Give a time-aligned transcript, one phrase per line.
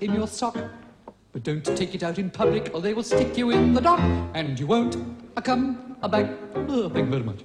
[0.00, 0.56] in your sock.
[1.32, 4.00] But don't take it out in public or they will stick you in the dock
[4.34, 4.96] and you won't
[5.36, 6.30] a come a back.
[6.54, 7.40] Oh, thank you very much.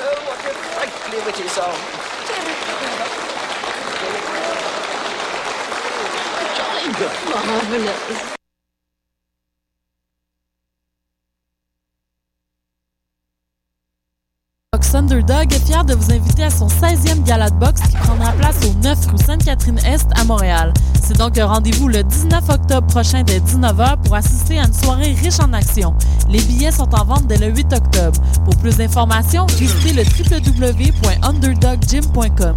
[0.00, 1.76] Oh, what a frightfully witty song.
[6.56, 6.92] Jolly
[8.28, 8.38] good.
[14.92, 15.02] Marvelous.
[15.02, 18.72] Underdog est fier de vous inviter à son 16e gala de qui prendra place au
[18.82, 20.72] 9 rue Sainte-Catherine-Est à Montréal.
[21.02, 25.12] C'est donc un rendez-vous le 19 octobre prochain dès 19h pour assister à une soirée
[25.14, 25.94] riche en actions.
[26.28, 28.20] Les billets sont en vente dès le 8 octobre.
[28.44, 32.56] Pour plus d'informations, visitez le www.underdoggym.com.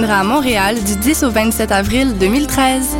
[0.09, 2.97] à Montréal du 10 au 27 avril 2013.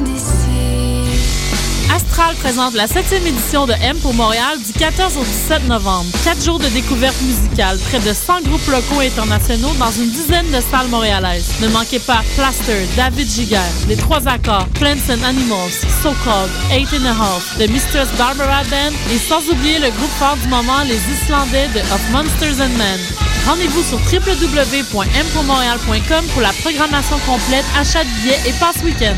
[1.94, 6.06] Astral présente la 7e édition de M pour Montréal du 14 au 17 novembre.
[6.24, 10.46] Quatre jours de découverte musicale, près de 100 groupes locaux et internationaux dans une dizaine
[10.48, 11.50] de salles montréalaises.
[11.62, 15.72] Ne manquez pas Plaster, David Giguère, Les Trois Accords, Plants and Animals,
[16.04, 20.12] So Called, Eight and a Half, The Mistress Barbara Band et sans oublier le groupe
[20.20, 23.31] fort du moment, les Islandais de Of Monsters and Men.
[23.46, 29.14] Rendez-vous sur www.mpourmontréal.com pour la programmation complète, achat de billets et passe week-end.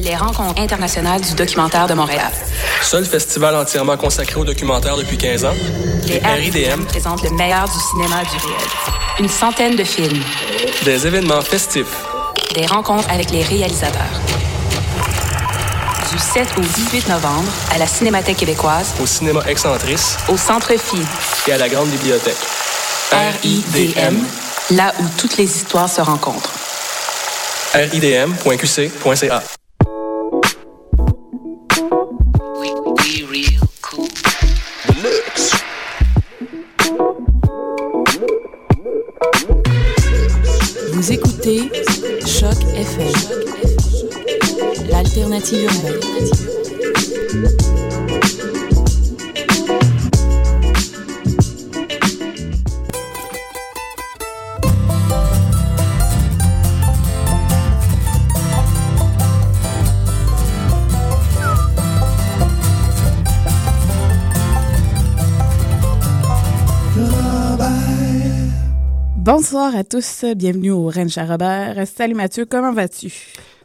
[0.00, 2.32] Les rencontres internationales du documentaire de Montréal.
[2.82, 5.54] Seul festival entièrement consacré au documentaire depuis 15 ans.
[6.06, 8.60] Les RIDM présentent le meilleur du cinéma du réel.
[9.20, 10.22] Une centaine de films.
[10.84, 12.04] Des événements festifs.
[12.54, 14.20] Des rencontres avec les réalisateurs.
[16.10, 18.94] Du 7 au 18 novembre, à la Cinémathèque québécoise.
[19.02, 20.16] Au cinéma Excentrice.
[20.28, 20.96] Au Centre Phi.
[21.46, 22.38] Et à la Grande Bibliothèque.
[23.12, 24.16] RIDM,
[24.72, 26.52] là où toutes les histoires se rencontrent.
[27.74, 29.42] ridm.qc.ca
[40.92, 41.70] Vous écoutez
[42.26, 43.12] Choc FM,
[44.90, 45.98] l'alternative urbaine.
[69.30, 71.86] Bonsoir à tous, bienvenue au Ranch à Robert.
[71.86, 73.12] Salut Mathieu, comment vas-tu?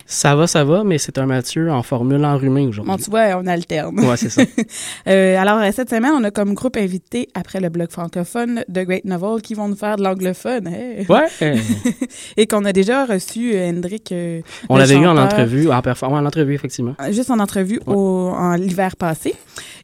[0.06, 2.91] Ça va, ça va, mais c'est un Mathieu en formule enrhumée aujourd'hui.
[2.91, 3.97] Bon, tu vois, on alterne.
[4.02, 4.41] Ouais, c'est ça.
[5.07, 9.06] euh, alors, cette semaine, on a comme groupe invité, après le bloc francophone, The Great
[9.06, 10.68] Novel, qui vont nous faire de l'anglophone.
[10.68, 11.06] Hey.
[11.07, 11.28] Ouais.
[12.35, 14.12] Et qu'on a déjà reçu euh, Hendrik.
[14.12, 16.96] Euh, on l'avait eu en entrevue, en, performance, en entrevue, effectivement.
[17.12, 17.96] Juste en entrevue ouais.
[17.96, 19.34] au, en l'hiver passé.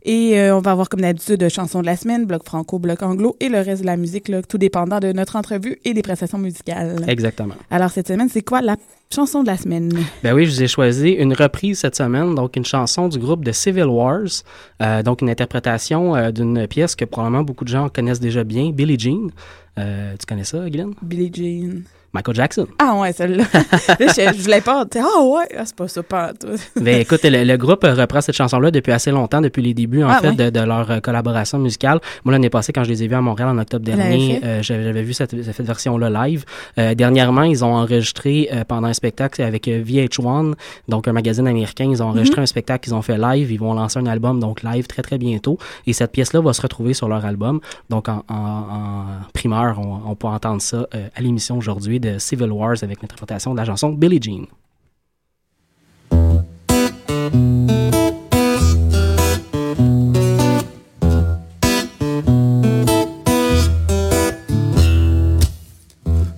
[0.03, 3.35] Et euh, on va avoir comme d'habitude chansons de la semaine, bloc franco, bloc anglo
[3.39, 6.37] et le reste de la musique, là, tout dépendant de notre entrevue et des prestations
[6.37, 7.03] musicales.
[7.07, 7.55] Exactement.
[7.69, 8.77] Alors cette semaine, c'est quoi la
[9.13, 9.91] chanson de la semaine?
[10.23, 13.43] Ben oui, je vous ai choisi une reprise cette semaine, donc une chanson du groupe
[13.43, 14.43] de Civil Wars,
[14.81, 18.71] euh, donc une interprétation euh, d'une pièce que probablement beaucoup de gens connaissent déjà bien,
[18.71, 19.31] Billie Jean.
[19.77, 20.93] Euh, tu connais ça, Glenn?
[21.01, 21.83] Billie Jean.
[22.13, 22.67] Michael Jackson.
[22.79, 23.43] Ah ouais, celle-là.
[23.99, 24.85] je, je voulais pas.
[24.95, 26.47] Ah ouais, ah, c'est pas ça, pas tout.
[26.81, 30.09] ben écoute, le, le, groupe reprend cette chanson-là depuis assez longtemps, depuis les débuts en
[30.09, 31.99] ah, fait de, de, leur euh, collaboration musicale.
[32.25, 35.03] Moi l'année passée, quand je les ai vus à Montréal en octobre dernier, euh, j'avais
[35.03, 36.45] vu cette, cette version-là live.
[36.77, 40.53] Euh, dernièrement, ils ont enregistré euh, pendant un spectacle avec VH1,
[40.87, 41.85] donc un magazine américain.
[41.89, 42.43] Ils ont enregistré mm -hmm.
[42.43, 43.51] un spectacle qu'ils ont fait live.
[43.51, 45.57] Ils vont lancer un album donc live très très bientôt.
[45.85, 47.59] Et cette pièce-là va se retrouver sur leur album.
[47.89, 50.87] Donc en, en, en primeur, on, on, peut entendre ça
[51.17, 54.45] à l'émission aujourd'hui de Civil Wars avec l'interprétation de la chanson Billie Jean.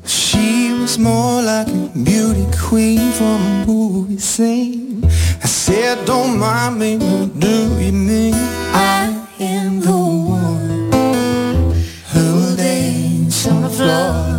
[0.05, 5.03] She was more like a beauty queen from a movie scene.
[5.05, 8.33] I said, don't mind me, do you mean?
[8.73, 10.91] I am the one
[12.13, 14.30] who dance on the floor?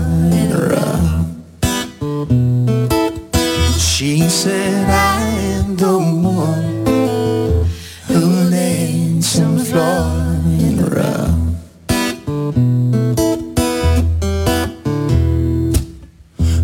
[4.02, 5.20] She said, I
[5.54, 6.84] am the one
[8.08, 8.50] who
[9.38, 11.54] on the floor in the.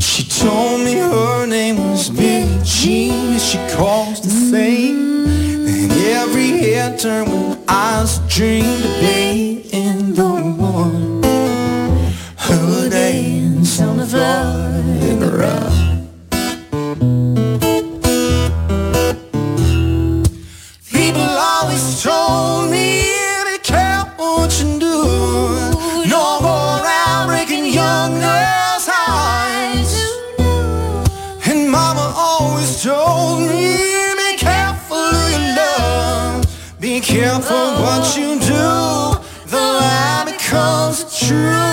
[0.01, 3.39] She told me her name was Billie Jean.
[3.39, 5.29] she calls the same.
[5.69, 11.23] And every head turned with eyes dreamed of being the one
[12.49, 12.89] who
[13.81, 15.78] on the floor in the rough.
[37.39, 39.21] Careful what you do.
[39.47, 41.68] The lie becomes the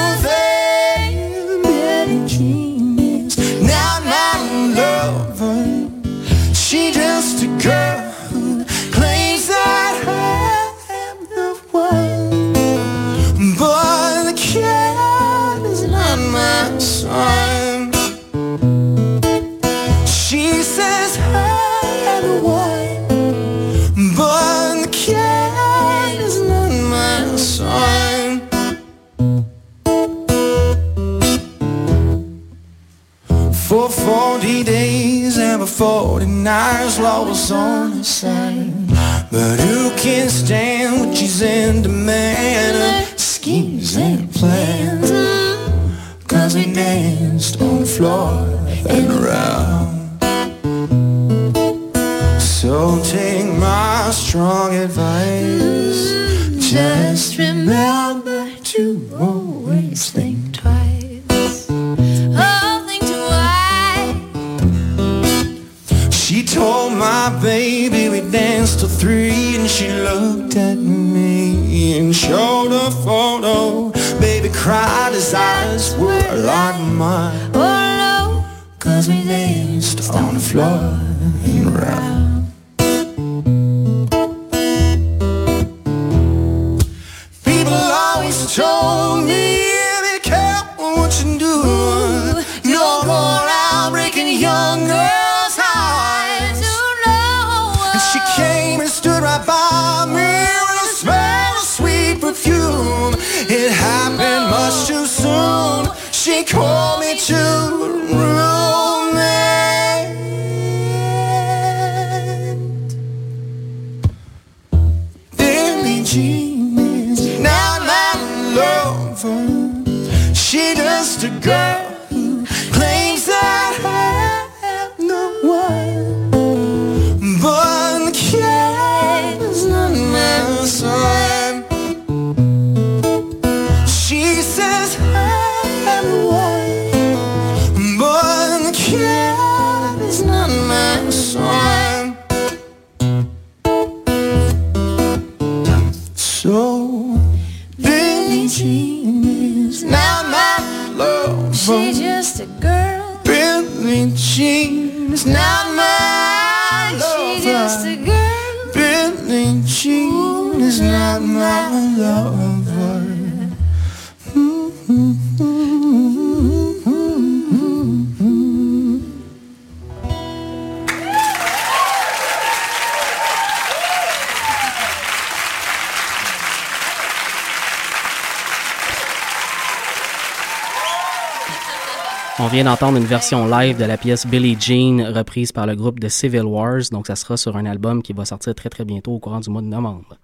[182.46, 186.00] On vient d'entendre une version live de la pièce Billie Jean reprise par le groupe
[186.00, 186.84] de Civil Wars.
[186.92, 189.50] Donc, ça sera sur un album qui va sortir très, très bientôt au courant du
[189.50, 190.20] mois de novembre.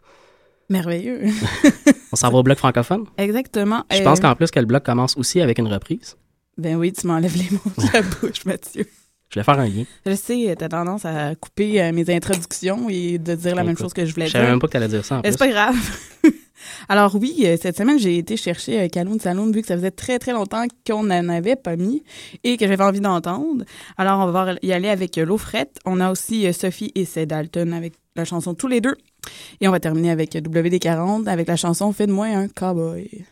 [0.69, 1.23] Merveilleux.
[2.13, 3.05] On s'en va au bloc francophone?
[3.17, 3.85] Exactement.
[3.91, 6.15] Je pense qu'en plus que le bloc commence aussi avec une reprise.
[6.59, 8.85] Ben oui, tu m'enlèves les mots de la bouche, Mathieu.
[9.29, 9.85] Je vais faire un lien.
[10.05, 13.93] Je sais, t'as tendance à couper euh, mes introductions et de dire la même chose
[13.93, 14.41] que je voulais Je dire.
[14.41, 15.31] savais même pas que t'allais dire ça en Mais plus.
[15.31, 15.75] C'est pas grave.
[16.89, 19.91] Alors oui, euh, cette semaine, j'ai été chercher euh, Caloun Saloon vu que ça faisait
[19.91, 22.03] très très longtemps qu'on n'en avait pas mis
[22.43, 23.63] et que j'avais envie d'entendre.
[23.97, 25.79] Alors on va y aller avec euh, L'eau frette.
[25.85, 28.95] On a aussi Sophie et Ced Dalton avec la chanson Tous les deux.
[29.59, 33.25] Et on va terminer avec euh, WD40 avec la chanson Fais de moi un cowboy.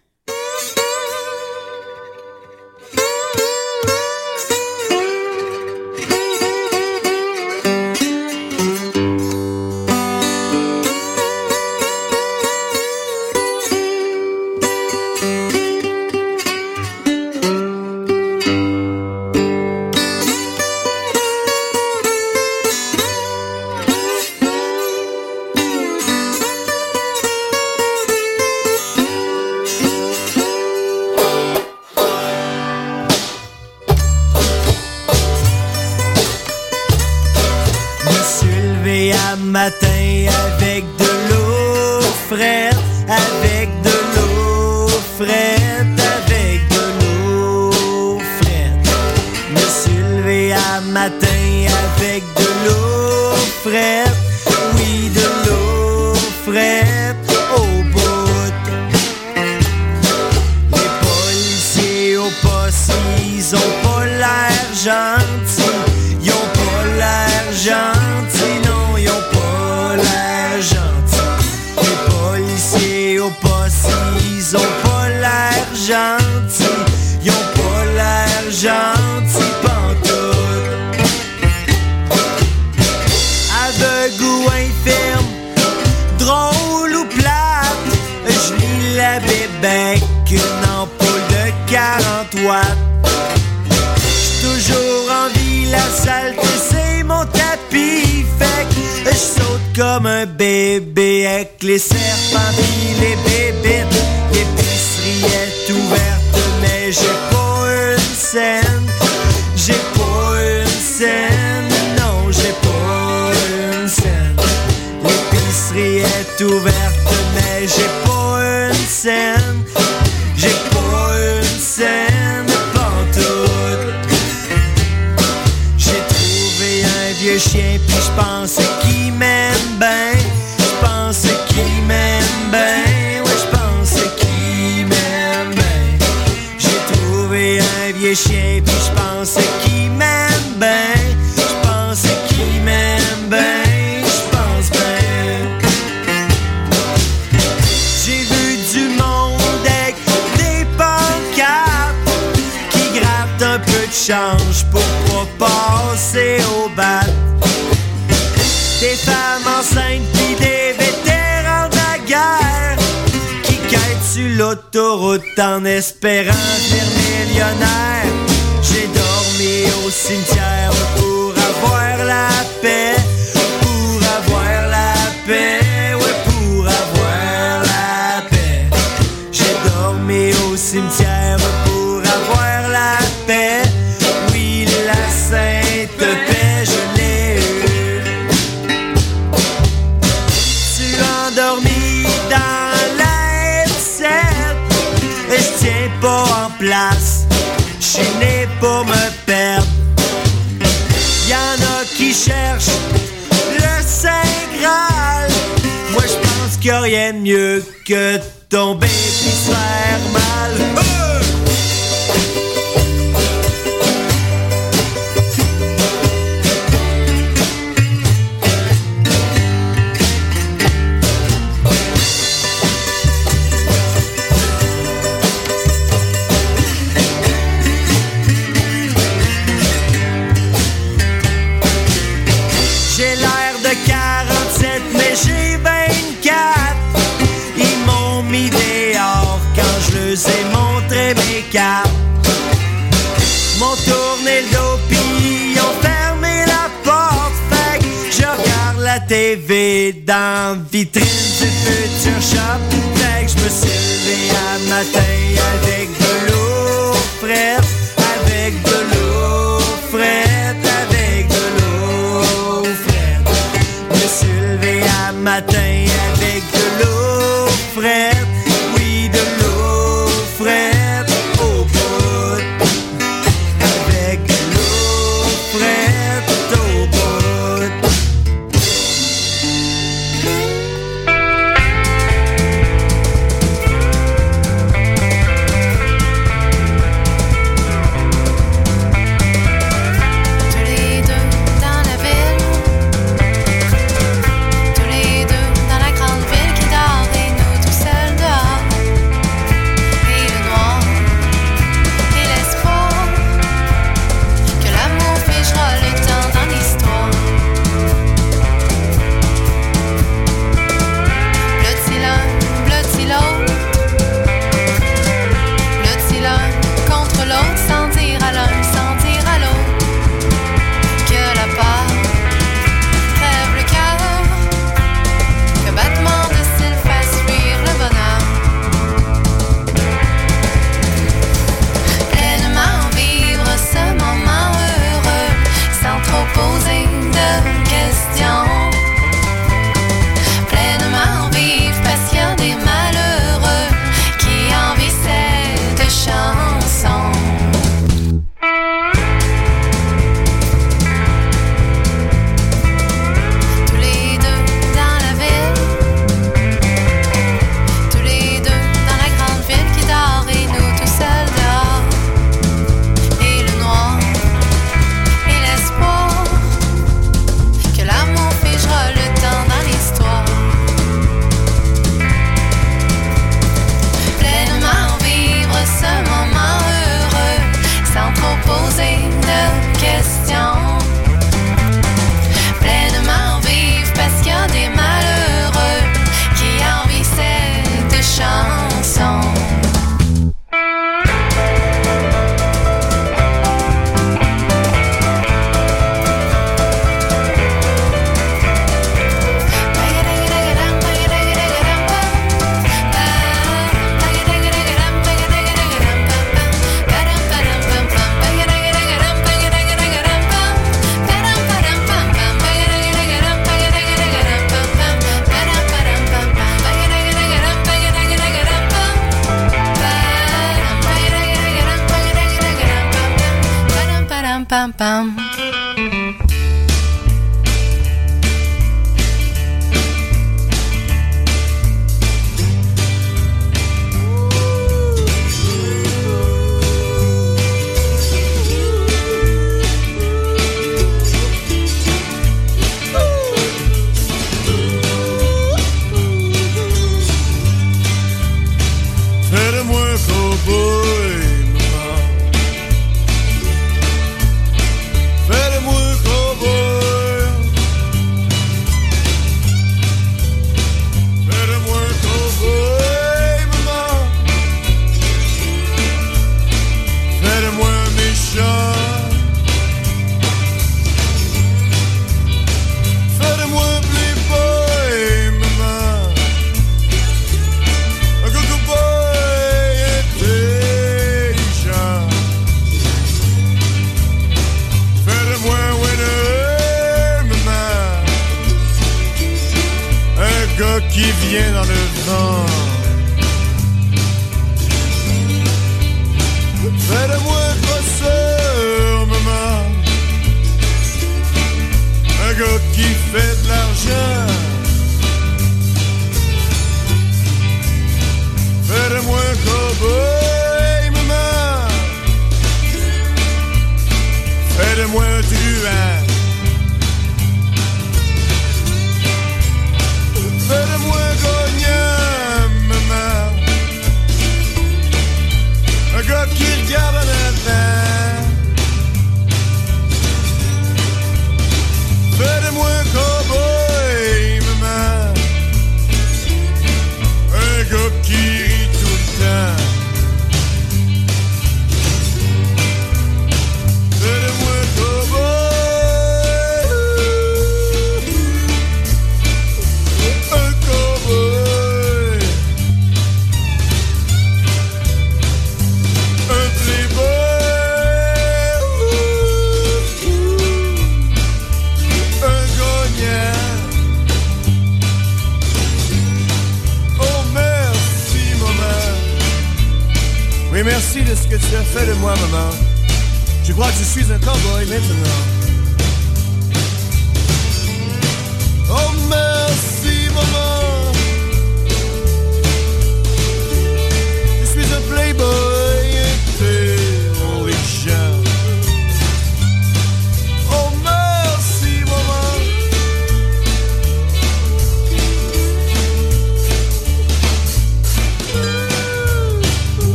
[166.02, 166.29] En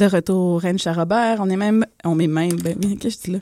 [0.00, 1.36] de retour Rennes Robert.
[1.40, 3.38] On est même, on est même, ben, qu'est-ce que je dis là?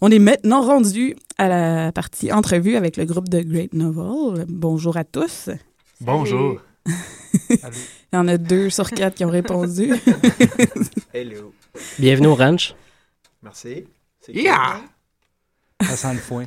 [0.00, 4.44] On est maintenant rendu à la partie entrevue avec le groupe de Great Novel.
[4.48, 5.48] Bonjour à tous.
[6.00, 6.60] Bonjour.
[7.50, 7.58] Il
[8.12, 9.94] y en a deux sur quatre qui ont répondu.
[11.14, 11.54] Hello.
[11.98, 12.74] Bienvenue au ranch.
[13.42, 13.84] Merci.
[14.28, 14.80] Yeah!
[15.80, 16.44] Ça sent le foin.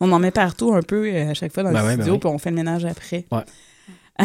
[0.00, 2.02] on en met partout un peu euh, à chaque fois dans Ben le ouais, ben
[2.02, 2.20] studio, ouais.
[2.20, 3.26] puis on fait le ménage après.
[3.30, 4.24] Ouais.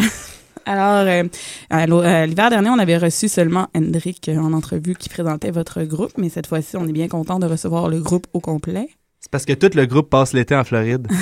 [0.65, 1.23] Alors, euh,
[1.73, 6.11] euh, l'hiver dernier, on avait reçu seulement Hendrik euh, en entrevue qui présentait votre groupe,
[6.17, 8.87] mais cette fois-ci, on est bien content de recevoir le groupe au complet.
[9.19, 11.07] C'est parce que tout le groupe passe l'été en Floride.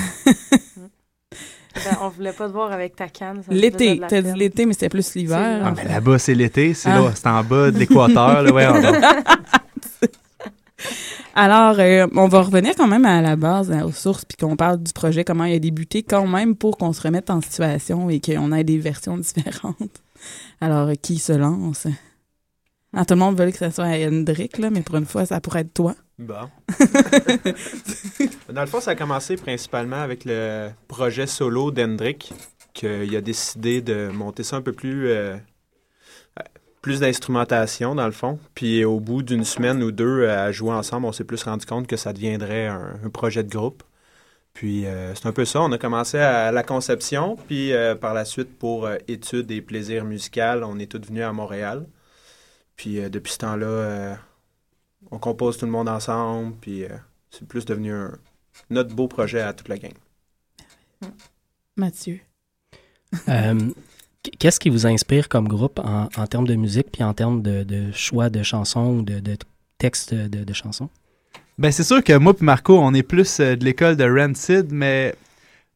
[1.86, 3.43] Ben, on voulait pas te voir avec ta canne.
[3.52, 5.62] L'été, t'as dit l'été, mais c'était plus l'hiver.
[5.63, 6.73] Ah, mais là-bas, c'est l'été.
[6.73, 7.02] C'est Ah.
[7.02, 8.52] là, c'est en bas de l'équateur.
[8.52, 8.65] ouais,
[11.39, 14.56] Alors, euh, on va revenir quand même à la base, hein, aux sources, puis qu'on
[14.56, 18.10] parle du projet, comment il a débuté, quand même pour qu'on se remette en situation
[18.10, 20.02] et qu'on ait des versions différentes.
[20.62, 21.86] Alors, euh, qui se lance?
[22.91, 25.39] Ah, tout le monde veut que ce soit Hendrik, là, mais pour une fois, ça
[25.39, 25.93] pourrait être toi.
[26.17, 26.50] Bon.
[28.52, 32.34] Dans le fond, ça a commencé principalement avec le projet solo d'Hendrick,
[32.73, 35.08] qu'il a décidé de monter ça un peu plus.
[35.10, 35.38] euh,
[36.88, 38.39] plus d'instrumentation, dans le fond.
[38.56, 41.65] Puis au bout d'une semaine ou deux euh, à jouer ensemble, on s'est plus rendu
[41.65, 43.84] compte que ça deviendrait un, un projet de groupe.
[44.54, 45.62] Puis euh, c'est un peu ça.
[45.62, 49.62] On a commencé à la conception, puis euh, par la suite, pour euh, études et
[49.62, 51.86] plaisirs musicaux, on est tous venus à Montréal.
[52.78, 54.15] Puis euh, depuis ce temps-là, euh,
[55.12, 56.89] on compose tout le monde ensemble, puis euh,
[57.32, 58.17] c'est plus devenu un,
[58.69, 59.93] notre beau projet à toute la gang.
[61.76, 62.21] Mathieu.
[64.39, 67.63] Qu'est-ce qui vous inspire comme groupe en, en termes de musique puis en termes de,
[67.63, 69.37] de choix de chansons ou de, de
[69.77, 70.89] textes de, de, chansons?
[71.57, 74.67] Ben, c'est sûr que moi et Marco, on est plus euh, de l'école de Rancid,
[74.71, 75.15] mais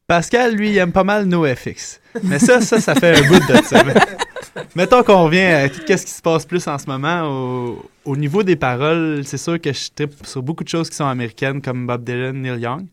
[0.06, 2.00] Pascal, lui, il aime pas mal NoFX.
[2.22, 3.82] Mais ça, ça, ça fait un bout de ça.
[4.74, 7.22] mettons qu'on revient à tout ce qui se passe plus en ce moment.
[7.22, 10.96] Au, au niveau des paroles, c'est sûr que je tripe sur beaucoup de choses qui
[10.96, 12.86] sont américaines, comme Bob Dylan, Neil Young.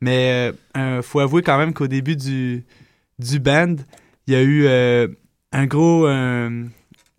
[0.00, 2.64] Mais il euh, faut avouer quand même qu'au début du,
[3.18, 3.76] du band,
[4.26, 5.08] il y a eu euh,
[5.52, 6.70] un gros, une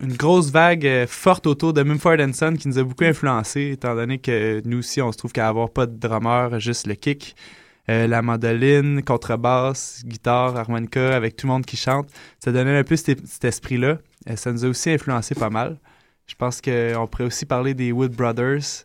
[0.02, 4.20] grosse vague euh, forte autour de Mumford Son qui nous a beaucoup influencé, étant donné
[4.20, 7.36] que nous aussi, on se trouve qu'à avoir pas de drummer, juste le kick,
[7.88, 12.98] la mandoline, contrebasse, guitare, harmonica, avec tout le monde qui chante, ça donnait un peu
[12.98, 14.00] cet, esprit-là.
[14.36, 15.80] ça nous a aussi influencé pas mal.
[16.26, 18.84] Je pense qu'on pourrait aussi parler des Wood Brothers,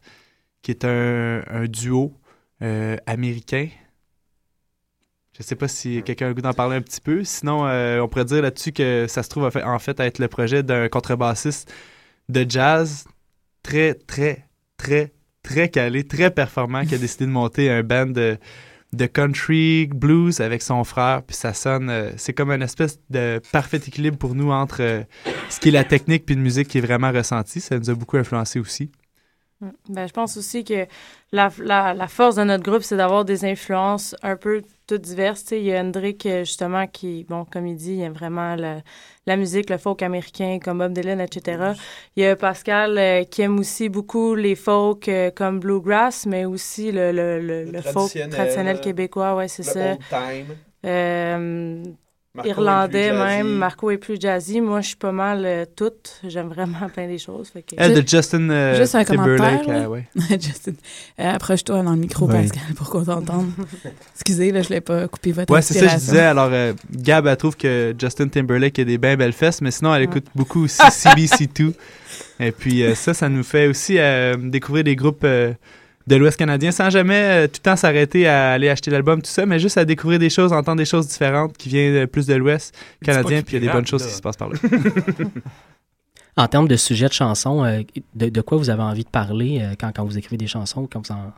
[0.63, 2.15] qui est un duo
[3.07, 3.67] américain
[5.37, 7.25] je sais pas si quelqu'un a le goût d'en parler un petit peu.
[7.25, 10.29] Sinon, euh, on pourrait dire là-dessus que ça se trouve en fait à être le
[10.29, 11.73] projet d'un contrebassiste
[12.29, 13.07] de jazz
[13.63, 18.39] très, très, très, très calé, très performant qui a décidé de monter un band de,
[19.07, 21.23] country blues avec son frère.
[21.23, 25.03] Puis ça sonne, euh, c'est comme une espèce de parfait équilibre pour nous entre euh,
[25.49, 27.63] ce qui est la technique puis une musique qui est vraiment ressentie.
[27.63, 28.91] Ça nous a beaucoup influencé aussi.
[29.89, 30.87] Ben, je pense aussi que
[31.31, 35.53] la, la, la force de notre groupe, c'est d'avoir des influences un peu toutes diverses.
[35.53, 38.81] il y a Hendrik, euh, justement, qui, bon, comme il dit, il aime vraiment la,
[39.27, 41.75] la musique, le folk américain, comme Bob Dylan, etc.
[42.17, 46.45] Il y a Pascal euh, qui aime aussi beaucoup les folk euh, comme Bluegrass, mais
[46.45, 49.97] aussi le, le, le, folk traditionnel québécois, ouais, c'est ça.
[50.85, 51.97] Old
[52.45, 53.59] Irlandais même.
[53.59, 54.63] Marco est plus jazzy.
[54.63, 56.19] Moi, je suis pas mal euh, toute.
[56.27, 57.53] J'aime vraiment plein des choses.
[57.77, 59.61] Elle de Justin euh, Juste un commentaire.
[59.69, 60.07] Euh, ouais.
[60.31, 60.73] Justin,
[61.19, 63.51] approche-toi dans le micro, Pascal, pour qu'on t'entende.
[64.15, 66.21] Excusez, là, je l'ai pas coupé votre Ouais, c'est ça que je disais.
[66.21, 66.51] Alors,
[66.91, 70.27] Gab, elle trouve que Justin Timberlake a des bien belles fesses, mais sinon, elle écoute
[70.35, 71.75] beaucoup aussi CBC2.
[72.41, 73.99] Et puis, ça, ça nous fait aussi
[74.39, 75.27] découvrir des groupes
[76.07, 79.31] de l'Ouest canadien sans jamais euh, tout le temps s'arrêter à aller acheter l'album, tout
[79.31, 82.35] ça, mais juste à découvrir des choses, entendre des choses différentes qui viennent plus de
[82.35, 84.59] l'Ouest canadien, puis il y a des bonnes choses qui se passent par là.
[86.37, 87.83] en termes de sujet de chansons, euh,
[88.15, 91.07] de, quoi vous avez envie de parler euh, quand, quand, vous écrivez des chansons, quand
[91.07, 91.33] vous en,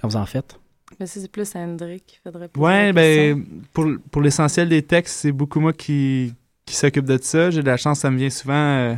[0.00, 0.58] quand vous en faites?
[1.00, 5.58] Mais c'est plus Hendrik qui faudrait Ouais, ben, pour, pour l'essentiel des textes, c'est beaucoup
[5.58, 6.32] moi qui,
[6.64, 7.50] qui s'occupe de ça.
[7.50, 8.96] J'ai de la chance, ça me vient souvent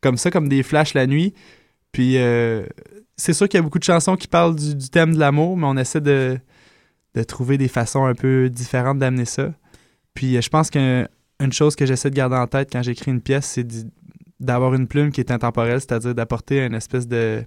[0.00, 1.34] comme ça, comme des flashs la nuit.
[1.90, 2.16] Puis
[3.18, 5.66] c'est sûr qu'il y a beaucoup de chansons qui parlent du, thème de l'amour, mais
[5.66, 6.38] on essaie de,
[7.26, 9.52] trouver des façons un peu différentes d'amener ça.
[10.14, 11.08] Puis euh, je pense qu'une
[11.50, 13.66] chose que j'essaie de garder en tête quand j'écris une pièce, c'est
[14.38, 17.44] d'avoir une plume qui est intemporelle, c'est-à-dire d'apporter une espèce de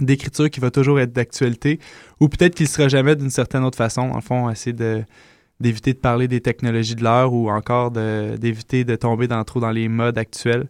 [0.00, 1.78] d'écriture qui va toujours être d'actualité,
[2.18, 4.02] ou peut-être qu'il ne sera jamais d'une certaine autre façon.
[4.02, 5.04] En fond, essayer de
[5.60, 9.70] d'éviter de parler des technologies de l'heure ou encore d'éviter de, tomber dans, trop dans
[9.70, 10.66] les modes actuels,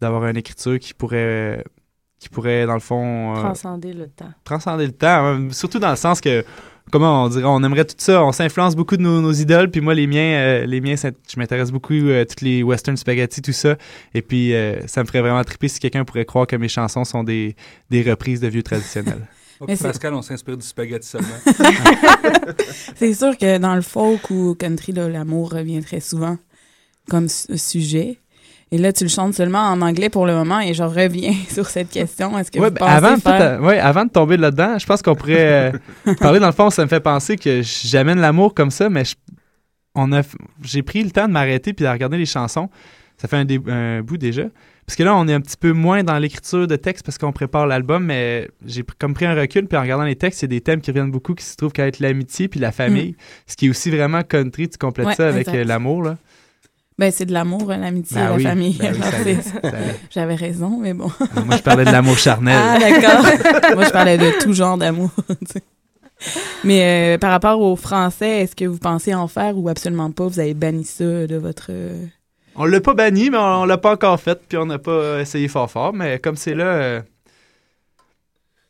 [0.00, 1.64] d'avoir une écriture qui pourrait
[2.26, 3.36] qui pourrait, dans le fond...
[3.36, 4.32] Euh, transcender le temps.
[4.44, 6.44] Transcender le temps, hein, surtout dans le sens que,
[6.90, 9.94] comment on dirait, on aimerait tout ça, on s'influence beaucoup de nos, idoles, puis moi,
[9.94, 13.52] les miens, euh, les miens je m'intéresse beaucoup à euh, toutes les western spaghetti, tout
[13.52, 13.76] ça,
[14.12, 14.52] et puis
[14.86, 17.54] ça me ferait vraiment triper si quelqu'un pourrait croire que mes chansons sont des,
[17.90, 19.28] des reprises de vieux traditionnels.
[19.80, 21.28] Pascal, on s'inspire du spaghetti seulement.
[22.96, 26.36] c'est sûr que dans le folk ou country, l'amour revient très souvent
[27.08, 28.18] comme sujet.
[28.72, 31.66] Et là, tu le chantes seulement en anglais pour le moment et je reviens sur
[31.66, 32.36] cette question.
[32.38, 33.62] Est-ce que vous ben, pensez avant, faire...
[33.62, 36.82] ouais, avant de tomber là-dedans, je pense qu'on pourrait euh, parler, dans le fond, ça
[36.82, 39.04] me fait penser que j'amène l'amour comme ça, mais
[39.94, 40.22] on a,
[40.62, 42.68] j'ai pris le temps de m'arrêter puis de regarder les chansons.
[43.18, 44.44] Ça fait un, bout déjà.
[44.84, 47.32] Parce que là, on est un petit peu moins dans l'écriture de texte parce qu'on
[47.32, 50.60] prépare l'album, mais j'ai comme pris un recul, puis en regardant les textes, c'est des
[50.60, 53.16] thèmes qui reviennent beaucoup, qui se trouvent qu'à être l'amitié puis la famille, mm.
[53.46, 56.18] ce qui est aussi vraiment country, tu complètes ça avec euh, l'amour, là.
[56.98, 58.78] Ben, c'est de l'amour, l'amitié, ben la famille.
[58.78, 58.94] Ben
[60.10, 61.10] j'avais raison, mais bon.
[61.44, 62.58] Moi, je parlais de l'amour charnel.
[62.58, 63.22] Ah, d'accord.
[63.74, 65.10] Moi, je parlais de tout genre d'amour.
[66.64, 70.26] mais euh, par rapport au français, est-ce que vous pensez en faire ou absolument pas?
[70.26, 71.66] Vous avez banni ça de votre...
[71.68, 72.06] Euh,
[72.54, 75.48] on l'a pas banni, mais on, l'a pas encore fait, puis on n'a pas essayé
[75.48, 75.92] fort fort.
[75.92, 76.64] Mais comme c'est là...
[76.64, 77.02] Euh,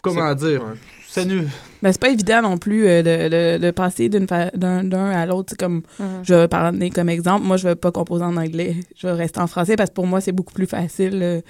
[0.03, 0.63] comment dire?
[1.09, 1.29] C'est
[1.93, 5.55] C'est pas évident non plus euh, de, de, passer d'un à l'autre.
[5.59, 6.05] Comme mm-hmm.
[6.23, 9.41] je vais parler comme exemple, moi je vais pas composer en anglais, je vais rester
[9.41, 11.41] en français parce que pour moi c'est beaucoup plus facile euh,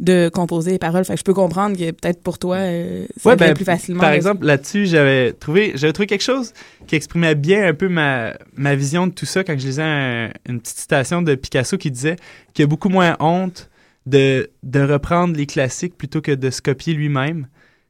[0.00, 1.04] de composer les paroles.
[1.04, 4.00] Fait que je peux comprendre que peut-être pour toi euh, ça ben, plus facilement.
[4.00, 6.52] Par exemple, là-dessus, j'avais trouvé j'avais trouvé quelque chose
[6.86, 10.60] qui exprimait bien un peu ma, ma vision de tout ça quand je lisais une
[10.60, 12.16] petite citation de Picasso qui disait
[12.52, 13.70] qu'il y a beaucoup moins honte
[14.06, 17.48] de, de reprendre les classiques plutôt que de se copier lui-même.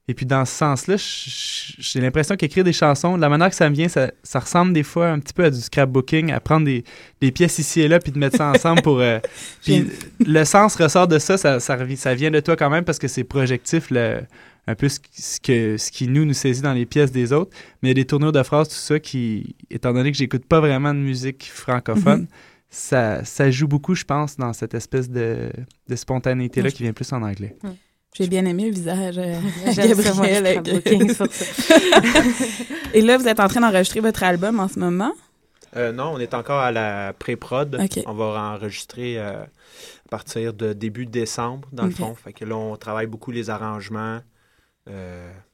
[0.08, 3.68] Et puis dans ce sens-là, j'ai l'impression qu'écrire des chansons, de la manière que ça
[3.68, 6.64] me vient, ça, ça, ressemble des fois un petit peu à du scrapbooking, à prendre
[6.64, 6.84] des,
[7.20, 9.00] des pièces ici et là, puis de mettre ça ensemble pour...
[9.00, 9.18] Euh,
[9.62, 9.88] puis
[10.24, 13.08] le sens ressort de ça, ça, ça, ça, vient de toi quand même parce que
[13.08, 14.20] c'est projectif, le,
[14.68, 15.00] un peu ce,
[15.40, 17.50] que, ce qui nous, nous saisit dans les pièces des autres.
[17.82, 20.46] Mais il y a des tournures de phrases, tout ça, qui, étant donné que j'écoute
[20.46, 22.28] pas vraiment de musique francophone, mhm.
[22.70, 25.50] ça, ça joue beaucoup, je pense, dans cette espèce de,
[25.88, 27.56] de spontanéité-là qui vient plus en anglais.
[28.16, 29.38] J'ai bien aimé le visage euh,
[29.76, 30.46] Gabriel.
[32.94, 35.12] Et là, vous êtes en train d'enregistrer votre album en ce moment?
[35.76, 37.78] Euh, non, on est encore à la pré-prod.
[38.06, 42.14] On va enregistrer euh, à partir de début décembre, dans le fond.
[42.14, 44.20] Fait que là, on travaille beaucoup les arrangements,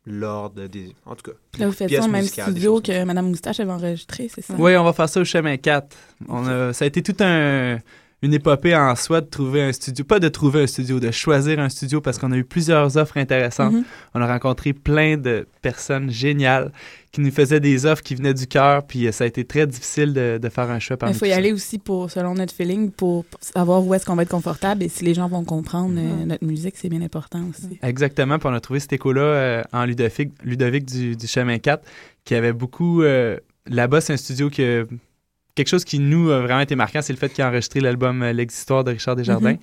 [0.06, 0.94] l'ordre des.
[1.04, 1.36] En tout cas.
[1.58, 4.54] Là, vous faites ça au même studio que Mme Moustache avait enregistré, c'est ça?
[4.56, 5.96] Oui, on va faire ça au chemin 4.
[6.28, 7.80] On ça a été tout un
[8.22, 11.58] une épopée en soi de trouver un studio, pas de trouver un studio, de choisir
[11.58, 13.74] un studio parce qu'on a eu plusieurs offres intéressantes.
[13.74, 13.84] Mm-hmm.
[14.14, 16.70] On a rencontré plein de personnes géniales
[17.10, 19.66] qui nous faisaient des offres qui venaient du cœur, puis euh, ça a été très
[19.66, 22.90] difficile de, de faire un choix Il faut y aller aussi pour, selon notre feeling,
[22.90, 26.00] pour savoir où est-ce qu'on va être confortable et si les gens vont comprendre euh,
[26.00, 26.26] mm-hmm.
[26.26, 27.78] notre musique, c'est bien important aussi.
[27.82, 31.84] Exactement, puis on a trouvé cet écho-là euh, en Ludovic, Ludovic du, du, Chemin 4,
[32.24, 33.02] qui avait beaucoup...
[33.66, 34.88] Là-bas, c'est un studio que
[35.54, 38.22] quelque chose qui nous a vraiment été marquant, c'est le fait qu'il a enregistré l'album
[38.22, 39.52] euh, L'Existoire de Richard Desjardins.
[39.52, 39.58] Mhm.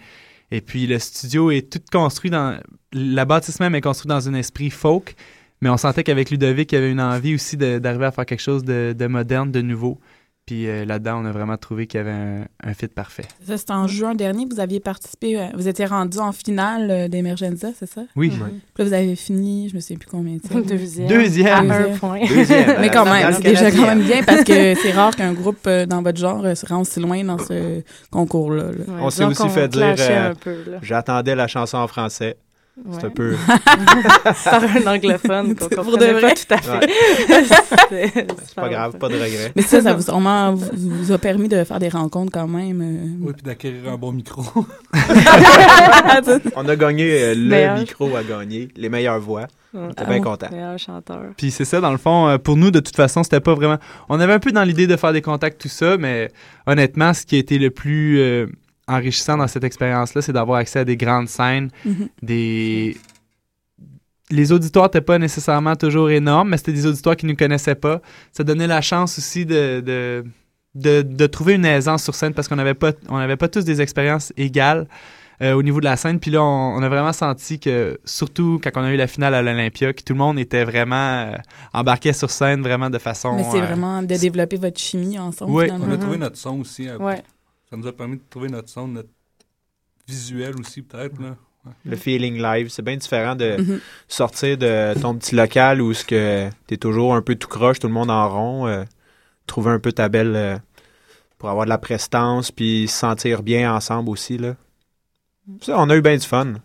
[0.51, 2.59] Et puis le studio est tout construit dans.
[2.91, 5.15] La bâtisse même est construite dans un esprit folk,
[5.61, 8.41] mais on sentait qu'avec Ludovic, il y avait une envie aussi d'arriver à faire quelque
[8.41, 9.99] chose de, de moderne, de nouveau.
[10.49, 13.25] Puis euh, là-dedans, on a vraiment trouvé qu'il y avait un, un fit parfait.
[13.45, 17.07] Ça, c'était en juin dernier, vous aviez participé, euh, vous étiez rendu en finale euh,
[17.07, 18.01] d'Emergenza, c'est ça?
[18.15, 18.29] Oui.
[18.29, 18.39] Puis
[18.79, 20.59] là, vous avez fini, je me souviens plus combien de temps.
[20.59, 21.07] Deuxième.
[21.07, 21.69] Deuxième.
[21.69, 22.21] À un point.
[22.27, 22.77] Deuxième.
[22.81, 26.01] Mais quand même, c'est déjà quand même bien parce que c'est rare qu'un groupe dans
[26.01, 28.71] votre genre se rende si loin dans ce concours-là.
[29.01, 29.93] on s'est aussi fait dire,
[30.81, 32.37] j'attendais la chanson en français.
[32.91, 33.35] C'est un peu.
[34.43, 36.89] Par un anglophone qu'on comprend pas tout à fait.
[38.45, 39.51] c'est pas grave, pas de regret.
[39.55, 42.81] Mais ça, ça vous, sûrement, vous, a permis de faire des rencontres quand même.
[42.81, 43.25] Euh.
[43.27, 44.43] Oui, puis d'acquérir un bon micro.
[46.55, 49.47] On a gagné euh, le micro à gagner, les meilleures voix.
[49.73, 50.49] On était bien contents.
[50.77, 51.21] chanteur.
[51.37, 53.77] Puis c'est ça, dans le fond, euh, pour nous, de toute façon, c'était pas vraiment.
[54.07, 56.31] On avait un peu dans l'idée de faire des contacts, tout ça, mais
[56.65, 58.47] honnêtement, ce qui a été le plus
[58.89, 62.09] enrichissant dans cette expérience-là, c'est d'avoir accès à des grandes scènes, mhm.
[62.21, 62.97] des...
[64.31, 67.73] Les auditoires n'étaient pas nécessairement toujours énormes, mais c'était des auditoires qui ne nous connaissaient
[67.73, 67.99] pas.
[68.31, 69.81] Ça donnait la chance aussi de,
[70.75, 73.81] de, de, trouver une aisance sur scène parce qu'on n'avait pas, on pas tous des
[73.81, 74.87] expériences égales.
[75.41, 76.19] Euh, au niveau de la scène.
[76.19, 79.41] Puis là, on, a vraiment senti que, surtout quand on a eu la finale à
[79.41, 81.33] l'Olympia, que tout le monde était vraiment euh,
[81.73, 83.37] embarqué sur scène, vraiment de façon.
[83.37, 85.51] Mais c'est euh, vraiment de développer votre chimie ensemble.
[85.53, 86.89] Oui, on a trouvé notre son aussi.
[86.91, 87.23] Ouais.
[87.69, 89.09] Ça nous a permis de trouver notre son, notre
[90.07, 91.15] visuel aussi, peut-être.
[91.85, 93.79] Le feeling live, c'est bien différent de mm-hmm.
[94.07, 97.93] sortir de ton petit local où tu es toujours un peu tout croche, tout le
[97.93, 98.67] monde en rond.
[98.67, 98.85] Euh,
[99.45, 100.35] trouver un peu ta belle.
[100.35, 100.57] Euh,
[101.39, 104.37] pour avoir de la prestance, puis se sentir bien ensemble aussi.
[104.37, 104.55] Là.
[105.61, 106.55] Ça, on a eu bien du fun.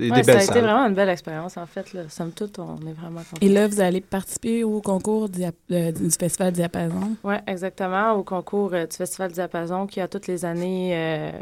[0.00, 1.92] Ouais, ça a été vraiment une belle expérience, en fait.
[1.92, 2.02] Là.
[2.08, 3.40] Somme toute, on est vraiment contents.
[3.40, 7.16] Et là, vous allez participer au concours du, euh, du Festival Diapason?
[7.24, 10.90] Oui, exactement, au concours euh, du Festival Diapason qui a toutes les années.
[10.94, 11.32] Euh,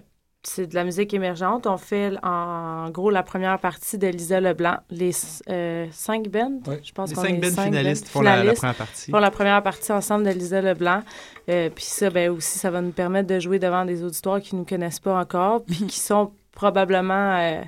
[0.42, 1.66] c'est de la musique émergente.
[1.66, 6.60] On fait en gros la première partie de Lisa Leblanc, les cinq bands?
[6.82, 9.10] je pense les cinq bands finalistes font la, première partie.
[9.10, 11.02] Font la première partie ensemble de Lisa Leblanc.
[11.46, 14.60] puis ça, ben aussi, ça va nous permettre de jouer devant des auditoires qui ne
[14.60, 17.60] nous connaissent pas encore, puis qui sont probablement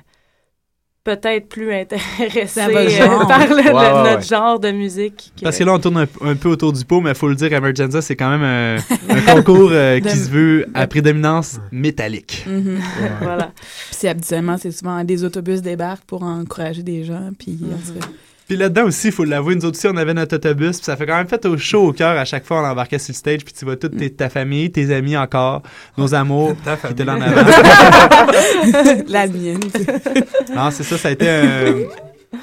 [1.15, 5.31] peut-être plus intéressé euh, par notre genre de musique.
[5.41, 7.51] Parce que là, on tourne un, peu autour du pot, mais il faut le dire,
[7.51, 12.45] Emergenza, c'est quand même un, concours euh, qui se veut à prédominance métallique.
[12.59, 12.79] Mm-hmm.
[13.21, 13.51] voilà.
[13.97, 18.01] Puis habituellement, c'est souvent des autobus débarquent pour encourager des gens, puis mm-hmm.
[18.49, 20.97] Puis là-dedans aussi, il faut l'avouer, nous autres aussi, on avait notre autobus, puis ça
[20.97, 23.15] fait quand même fait au chaud au cœur à chaque fois on embarquait sur le
[23.15, 25.61] stage, puis tu vois toute ta famille, tes amis encore,
[25.99, 26.95] nos amours, ta famille.
[26.95, 28.31] qui étaient là en avant.
[29.07, 29.59] La mienne.
[30.55, 31.29] non, c'est ça, ça a été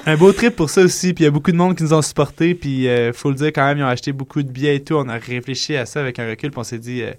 [0.05, 1.93] un, beau trip pour ça aussi, puis il y a beaucoup de monde qui nous
[1.93, 4.49] ont supportés, puis il euh, faut le dire quand même, ils ont acheté beaucoup de
[4.49, 7.01] billets et tout, on a réfléchi à ça avec un recul, puis on s'est dit
[7.01, 7.11] euh,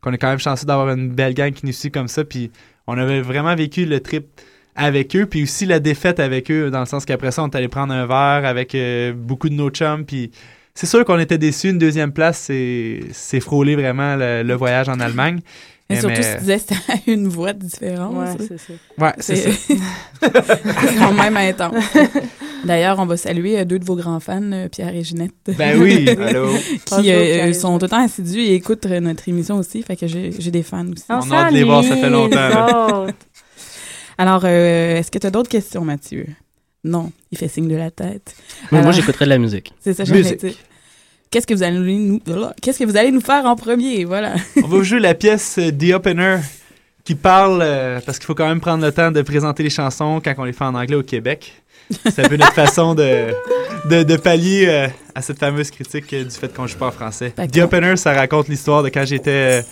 [0.00, 2.52] qu'on est quand même chanceux d'avoir une belle gang qui nous suit comme ça, puis
[2.86, 4.28] on avait vraiment vécu le trip
[4.76, 7.56] avec eux, puis aussi la défaite avec eux, dans le sens qu'après ça, on est
[7.56, 10.30] allé prendre un verre avec euh, beaucoup de nos chums, puis
[10.74, 11.70] c'est sûr qu'on était déçus.
[11.70, 15.40] Une deuxième place, c'est frôler vraiment le, voyage en Allemagne.
[15.88, 16.76] Mais surtout, si tu disais c'était
[17.12, 18.12] une voix différente.
[18.16, 18.72] Ouais, c'est ça.
[18.98, 19.74] Ouais, c'est ça.
[20.98, 21.76] quand même intense.
[22.64, 25.30] D'ailleurs, on va saluer euh, deux de vos grands fans, euh, Pierre et Ginette.
[25.56, 26.48] Ben oui, allô.
[26.84, 29.80] qui sont tout le temps assidus et écoutent notre émission aussi.
[29.82, 31.04] Fait que j'ai des fans aussi.
[31.08, 33.06] On, a hâte de les voir, ça fait longtemps.
[34.18, 36.26] Alors, euh, est-ce que tu as d'autres questions, Mathieu?
[36.84, 38.34] Non, il fait signe de la tête.
[38.70, 39.72] moi, j'écouterai de la musique.
[39.80, 40.58] C'est ça, musique.
[41.30, 42.20] Qu'est-ce que vous allez nous
[42.62, 44.04] qu'est-ce que vous allez nous faire en premier?
[44.04, 44.36] Voilà.
[44.62, 46.38] On va jouer la pièce euh, The Opener
[47.04, 50.20] qui parle euh, parce qu'il faut quand même prendre le temps de présenter les chansons
[50.24, 51.52] quand on les fait en anglais au Québec.
[52.04, 53.32] C'est un peu notre façon de,
[53.84, 57.32] de, pallier euh, à cette fameuse critique du fait qu'on joue pas en français.
[57.52, 59.64] The Opener, ça raconte l'histoire de quand j'étais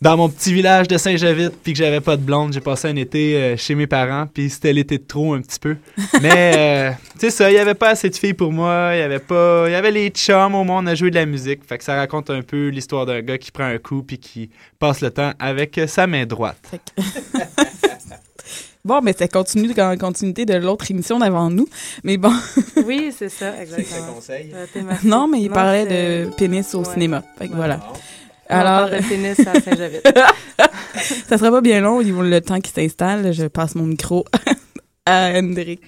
[0.00, 2.52] dans mon petit village de Saint-Javite, puis que j'avais pas de blonde.
[2.54, 5.58] J'ai passé un été euh, chez mes parents, puis c'était l'été de trop un petit
[5.58, 5.76] peu.
[6.22, 8.92] Mais, euh, tu sais ça, il y avait pas assez de filles pour moi.
[8.94, 9.64] Il y avait pas...
[9.68, 11.64] Il y avait les chums, au moins, on a joué de la musique.
[11.66, 14.50] Fait que ça raconte un peu l'histoire d'un gars qui prend un coup, puis qui
[14.78, 16.58] passe le temps avec sa main droite.
[18.82, 21.68] Bon, mais c'est continue en continuité de l'autre émission d'avant nous.
[22.02, 22.32] Mais bon.
[22.86, 24.14] oui, c'est ça, exactement.
[24.14, 24.54] conseil.
[25.04, 27.22] non, mais il parlait de pénis au cinéma.
[27.38, 27.80] Fait que voilà.
[28.50, 30.02] Alors, le tennis à Saint-Javite.
[31.28, 33.32] ça sera pas bien long au niveau le temps qui s'installe.
[33.32, 34.24] Je passe mon micro
[35.06, 35.80] à Hendrik.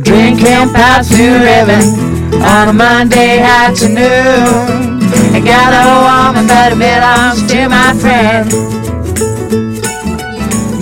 [0.00, 5.02] Drinking past New Ribbon on a Monday afternoon.
[5.34, 8.97] I got a woman that belongs to my friend.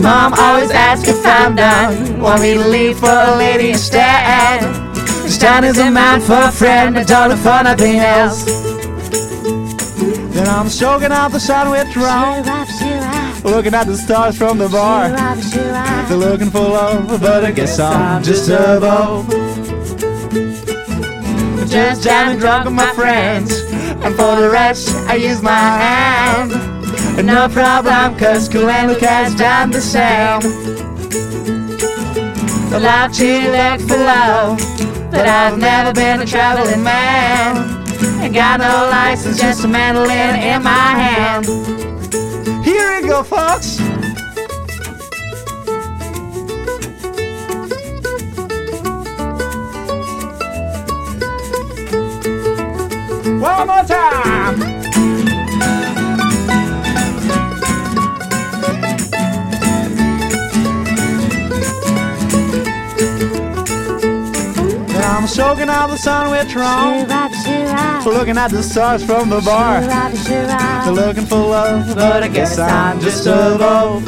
[0.00, 2.20] Mom always asks if I'm done.
[2.20, 4.60] Want me to leave for a lady instead.
[5.22, 6.94] This town isn't mine for a friend.
[7.06, 8.44] Don't look for nothing else.
[10.34, 12.44] Then I'm soaking out the sandwich wrong.
[13.42, 15.08] Looking at the stars from the bar.
[16.08, 19.28] They're looking for love, but I guess I'm just above.
[21.68, 23.60] Just jamming drunk with my friends.
[24.04, 26.75] And for the rest, I use my hand.
[27.24, 30.40] No problem, cause cool and has done the same.
[32.70, 34.58] The life to look for love,
[35.10, 37.86] but I've never been a traveling man.
[38.20, 41.46] Ain't got no license, just a mandolin in my hand.
[42.64, 43.80] Here we go, folks.
[53.40, 54.35] One more time.
[65.36, 67.06] Soaking out the sun with Tron.
[68.06, 69.82] Looking at the stars from the bar.
[70.90, 74.02] Looking for love, but I guess I'm just a boat.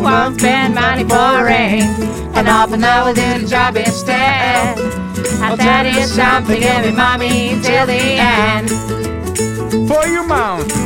[0.00, 1.82] Won't spend money for rain,
[2.36, 4.78] and half an hour do the job instead.
[5.42, 8.70] I'll tell you something, me mommy till the end.
[9.88, 10.84] For your mom.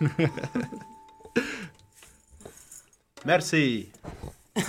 [3.26, 3.88] Merci.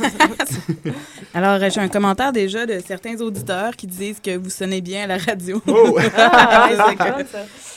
[1.33, 5.07] Alors, j'ai un commentaire déjà de certains auditeurs qui disent que vous sonnez bien à
[5.07, 5.61] la radio.
[5.67, 5.97] Oh!
[6.17, 6.69] ah,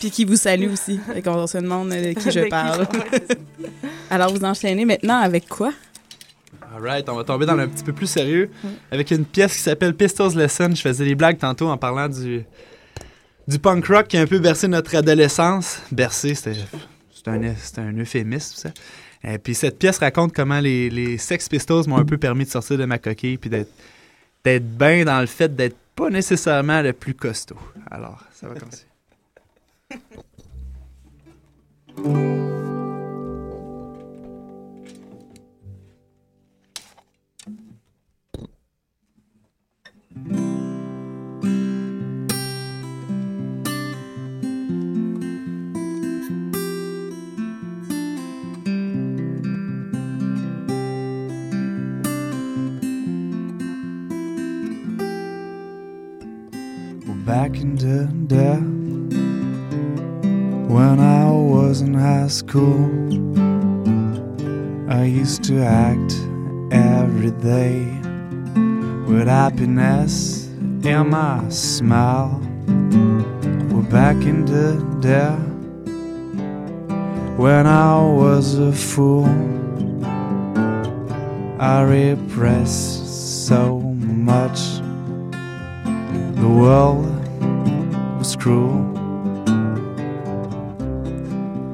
[0.01, 0.98] Puis qui vous saluent aussi.
[1.14, 2.86] Et qu'on se demande de qui je parle.
[4.11, 5.72] Alors, vous enchaînez maintenant avec quoi?
[6.74, 8.51] Alright, on va tomber dans un petit peu plus sérieux
[8.90, 10.70] avec une pièce qui s'appelle Pistols Lesson.
[10.74, 12.44] Je faisais des blagues tantôt en parlant du,
[13.48, 15.80] du punk rock qui a un peu bercé notre adolescence.
[15.90, 16.59] Bercé, c'était
[17.29, 17.41] un,
[17.79, 18.71] un euphémisme, ça.
[19.23, 22.79] Et puis cette pièce raconte comment les, Sex Pistols m'ont un peu permis de sortir
[22.79, 23.73] de ma coquille puis d'être
[24.45, 27.59] bien dans le fait d'être pas nécessairement le plus costaud.
[27.91, 28.87] Alors, ça va commencer.
[57.37, 58.59] back in the day
[60.74, 62.83] when I was in high school.
[64.91, 66.12] I used to act
[66.72, 67.87] every day
[69.07, 70.49] with happiness
[70.83, 72.43] in my smile.
[73.70, 74.68] We're back in the
[74.99, 75.37] day
[77.37, 79.31] when I was a fool.
[81.61, 83.78] I repressed so
[84.33, 84.59] much
[86.43, 87.20] the world
[88.21, 88.85] was cruel.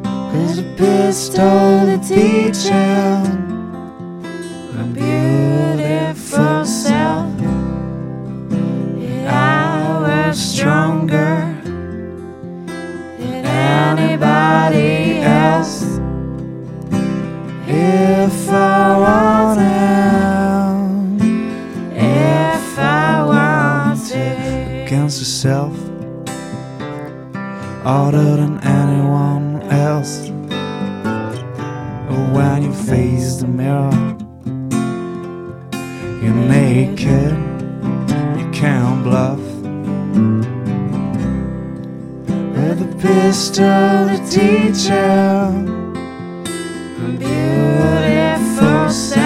[0.05, 3.46] Cause a pistol a teacher,
[43.57, 45.51] pistol, the teacher,
[47.19, 49.26] beautiful self.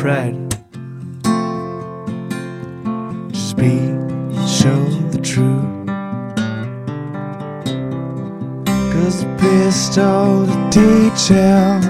[0.00, 0.34] Pride.
[3.32, 3.76] Just be,
[4.48, 4.80] show
[5.12, 5.86] the truth.
[8.92, 11.89] Cause the pistol, the teacher,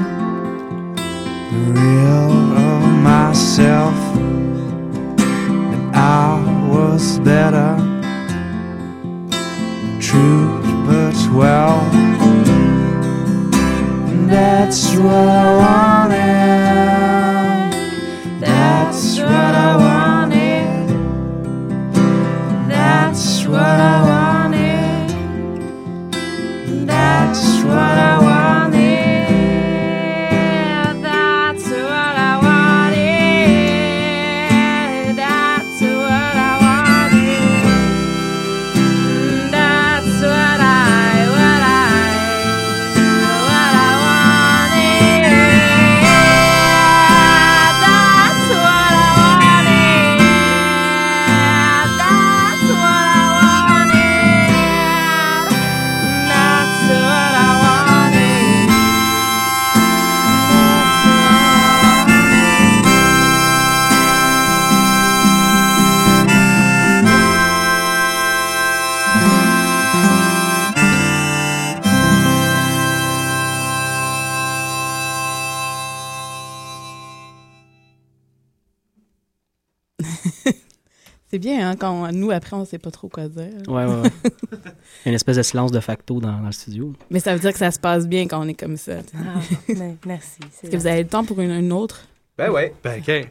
[81.71, 83.45] Hein, quand nous, après, on sait pas trop quoi dire.
[83.69, 84.11] Ouais, ouais, ouais.
[85.07, 86.93] Une espèce de silence de facto dans, dans le studio.
[87.11, 88.93] Mais ça veut dire que ça se passe bien quand on est comme ça.
[89.15, 90.39] Ah, ben, merci.
[90.63, 92.03] Est-ce que vous avez le temps pour une, une autre?
[92.37, 92.75] Ben ouais.
[92.83, 93.29] Ben, OK.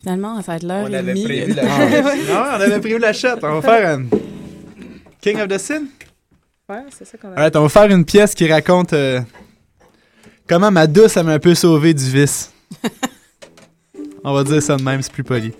[0.00, 1.24] Finalement, ça va être l'heure On et avait demie.
[1.24, 2.28] prévu la chute.
[2.28, 3.28] non, on avait prévu la shot.
[3.42, 4.04] On va faire un
[5.20, 5.84] King of the Sin?
[6.68, 7.32] Ouais, c'est ça qu'on a.
[7.32, 9.20] Alright, on va faire une pièce qui raconte euh,
[10.48, 12.52] comment ma douce elle m'a un peu sauvé du vice.
[14.24, 15.52] on va dire ça de même, c'est plus poli.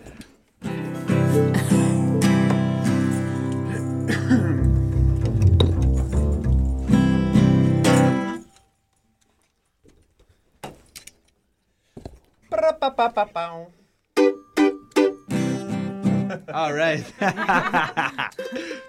[16.52, 17.04] All right.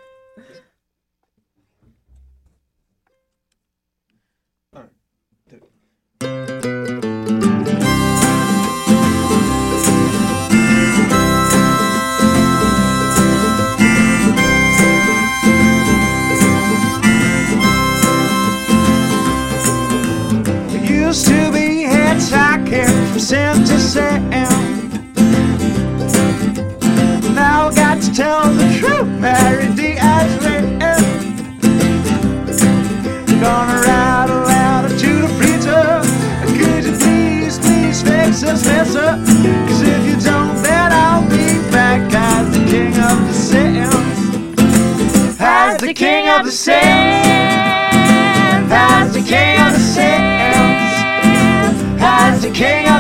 [23.94, 24.90] San Sam.
[27.36, 30.34] Now got to tell the truth, Mary Diaz
[33.40, 36.02] Gonna ride a ladder to the preacher.
[36.58, 39.20] Could you please, please fix this mess up?
[39.68, 43.96] Cause if you don't, then I'll be back as the king of the sands.
[45.40, 47.28] As the king of the sands.
[48.74, 50.24] As the king of the sands.
[52.02, 52.93] As the king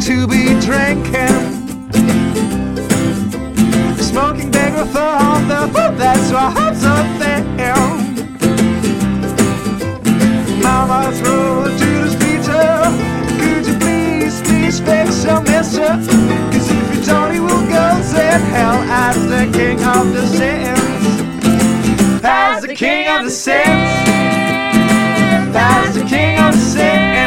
[0.00, 1.36] to be drinking.
[3.98, 7.44] Smoking big with the on the hoop, that's why I'm so thin.
[10.62, 12.66] Mama threw a Judas Peter.
[13.40, 15.88] Could you please, please fix your mister?
[16.52, 20.80] Cause if you don't, he will go send hell as the king of the sins.
[22.24, 23.90] As the king of the sins.
[25.54, 27.19] As the king of the sins.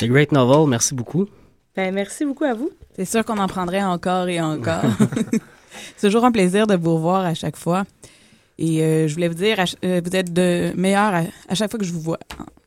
[0.00, 1.28] The Great Novel, merci beaucoup.
[1.80, 2.70] Ben, merci beaucoup à vous.
[2.94, 4.82] C'est sûr qu'on en prendrait encore et encore.
[5.96, 7.84] C'est toujours un plaisir de vous revoir à chaque fois.
[8.58, 11.78] Et euh, je voulais vous dire, euh, vous êtes de meilleurs à, à chaque fois
[11.80, 12.18] que je vous vois.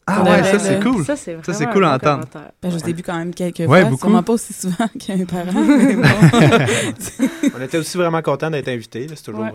[0.08, 1.06] Ah ouais, ça, c'est cool.
[1.06, 2.26] Ça, c'est Ça, c'est vraiment cool à entendre.
[2.62, 4.02] Ben, je vous ai vu quand même quelques Ouais, fois, beaucoup.
[4.02, 5.52] sûrement pas aussi souvent qu'un parent.
[5.54, 7.30] mais bon.
[7.56, 9.06] On était aussi vraiment contents d'être invités.
[9.16, 9.52] C'est toujours Ouais.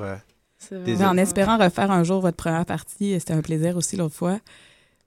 [0.72, 4.14] euh, Ben, en espérant refaire un jour votre première partie, c'était un plaisir aussi l'autre
[4.14, 4.38] fois.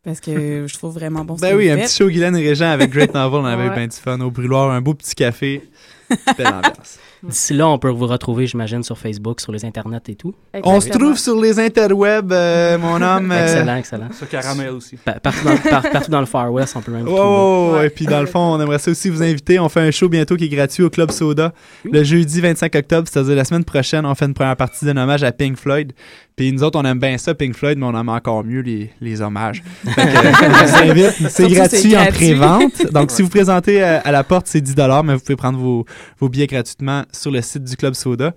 [0.03, 2.71] Parce que je trouve vraiment bon ce Ben oui, un petit show Guylaine et Régent
[2.71, 3.75] avec Great Novel, on avait Ouais.
[3.75, 5.69] bien du fun au brûloir, un beau petit café.
[6.37, 6.97] Belle ambiance.
[7.23, 10.33] D'ici là, on peut vous retrouver, j'imagine, sur Facebook, sur les internets et tout.
[10.63, 13.31] On se trouve sur les interwebs, euh, mon homme.
[13.31, 14.07] euh, Excellent, excellent.
[14.11, 14.95] Sur Caramel aussi.
[14.97, 17.05] Pa- partout, dans, par- partout dans le Far West, on peut même.
[17.07, 19.59] Oh, et puis dans le fond, on aimerait ça aussi vous inviter.
[19.59, 21.53] On fait un show bientôt qui est gratuit au Club Soda
[21.85, 24.05] le jeudi 25 octobre, c'est-à-dire la semaine prochaine.
[24.05, 25.93] On fait une première partie d'un hommage à Pink Floyd.
[26.35, 28.89] Puis nous autres, on aime bien ça, Pink Floyd, mais on aime encore mieux les,
[28.99, 29.61] les hommages.
[29.85, 31.29] Euh, on vous invite.
[31.29, 32.91] C'est gratuit en pré-vente.
[32.91, 35.85] Donc, si vous présentez à, à la porte, c'est 10 mais vous pouvez prendre vos,
[36.19, 38.33] vos billets gratuitement sur le site du Club Soda.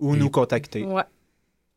[0.00, 0.84] Ou nous contacter.
[0.84, 1.02] Ouais.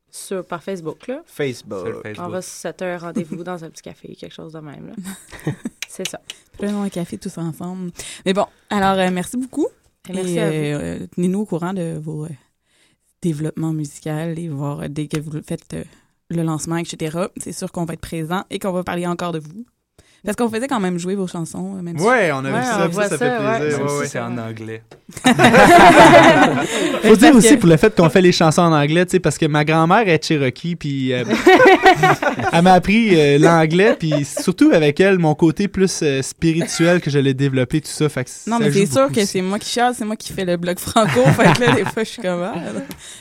[0.09, 1.21] Sur, par Facebook, là.
[1.25, 1.87] Facebook.
[2.19, 5.53] On va se setter un rendez-vous dans un petit café, quelque chose de même, là.
[5.87, 6.19] C'est ça.
[6.57, 7.91] Prenons un café tous ensemble.
[8.25, 9.67] Mais bon, alors euh, merci beaucoup.
[10.09, 10.53] Et merci Et, à vous.
[10.55, 12.29] euh, euh, Tenez-nous au courant de vos euh,
[13.21, 15.83] développements musicaux et voir euh, dès que vous faites euh,
[16.29, 17.25] le lancement, etc.
[17.37, 19.65] C'est sûr qu'on va être présent et qu'on va parler encore de vous.
[20.23, 21.73] Parce qu'on faisait quand même jouer vos chansons.
[21.81, 23.81] Même si- Ouais, on a vu Ouais, ça, ça, ça ça, fait plaisir.
[23.81, 24.07] Ouais, si ouais.
[24.07, 24.83] C'est en anglais.
[27.03, 29.19] Faut dire aussi que- pour le fait qu'on fait les chansons en anglais, tu sais,
[29.19, 31.23] parce que ma grand-mère est Cherokee, puis euh,
[32.53, 37.09] elle m'a appris euh, l'anglais, puis surtout avec elle, mon côté plus euh, spirituel que
[37.09, 38.07] je l'ai développé, tout ça.
[38.09, 40.31] Fait que Non, ça mais c'est sûr que c'est moi qui chiale, c'est moi qui
[40.31, 41.21] fais le bloc franco.
[41.35, 42.43] fait que là, des fois, je suis comme.
[42.43, 42.53] ah.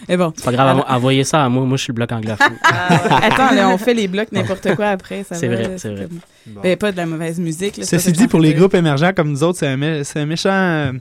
[0.08, 0.32] Mais bon.
[0.36, 1.64] C'est pas grave, Alors- envoyez ça à moi.
[1.64, 2.56] Moi, je suis le bloc anglophone.
[2.62, 5.24] Attends, là, on fait les blocs n'importe quoi après.
[5.24, 6.08] ça C'est va, vrai, c'est vrai.
[6.46, 6.60] Bon.
[6.62, 7.76] Ben, pas de la mauvaise musique.
[7.76, 10.20] là, Ceci ça dit, pour les groupes émergents comme nous autres, c'est un, mé- c'est
[10.20, 10.50] un méchant.
[10.50, 10.92] euh,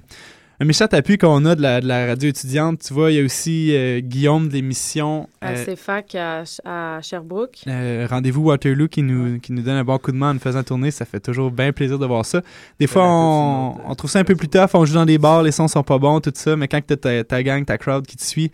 [0.62, 2.82] un méchant appui qu'on a de la, de la radio étudiante.
[2.86, 7.02] Tu vois, il y a aussi euh, Guillaume de l'émission À euh, CFAC à, à
[7.02, 7.60] Sherbrooke.
[7.68, 10.40] euh, Rendez-vous Waterloo qui nous, qui nous donne un bon coup de main en nous
[10.42, 10.92] faisant tourner.
[10.92, 12.42] Ça fait toujours bien plaisir de voir ça.
[12.78, 14.72] Des fois, on, on trouve ça un peu plus tough.
[14.74, 16.58] On joue dans des bars, les sons sont pas bons, tout ça.
[16.58, 18.52] Mais quand tu ta, ta gang, ta crowd qui te suit,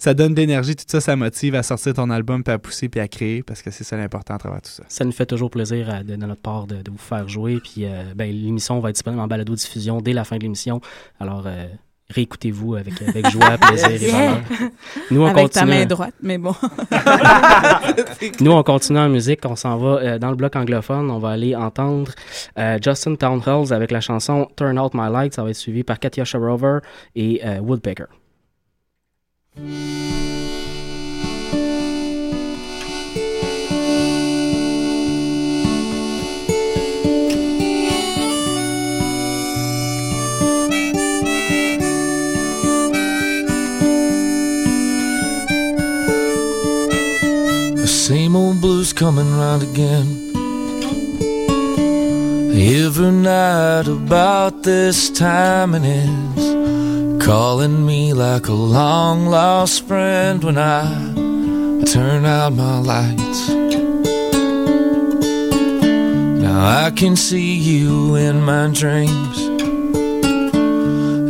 [0.00, 0.74] ça donne de l'énergie.
[0.74, 3.42] Tout ça, ça motive à sortir ton album, puis à pousser, puis à créer.
[3.44, 4.82] Parce que c'est ça l'important à travers tout ça.
[4.88, 7.58] Ça nous fait toujours plaisir euh, de, de notre part de, de vous faire jouer.
[7.62, 10.80] Puis euh, ben, l'émission va être disponible en balado-diffusion dès la fin de l'émission.
[11.20, 11.66] Alors, euh,
[12.08, 14.10] réécoutez-vous avec, avec joie, plaisir et Yeah.
[14.48, 14.70] bonheur.
[15.12, 15.78] Nous, on Avec ta continue.
[15.78, 16.54] main droite, mais bon.
[18.40, 19.40] Nous, on continue en musique.
[19.44, 21.10] On s'en va euh, dans le bloc anglophone.
[21.10, 22.12] On va aller entendre
[22.58, 25.34] euh, Justin Townhalls avec la chanson Turn Out My Light.
[25.34, 26.78] Ça va être suivi par Katia Sharover
[27.14, 28.06] et euh, Woodpecker.
[29.56, 29.62] The
[47.86, 50.30] same old blues coming round again.
[52.52, 56.49] Every night about this time and it's
[57.20, 60.84] calling me like a long lost friend when I
[61.84, 63.48] turn out my lights.
[66.42, 69.38] Now I can see you in my dreams.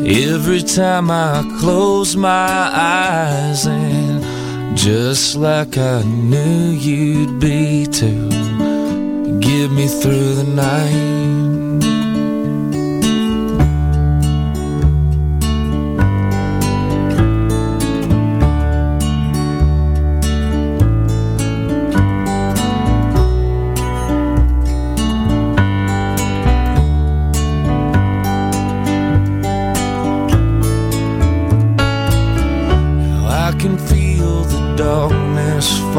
[0.07, 9.71] Every time I close my eyes and just like I knew you'd be to get
[9.71, 11.20] me through the night.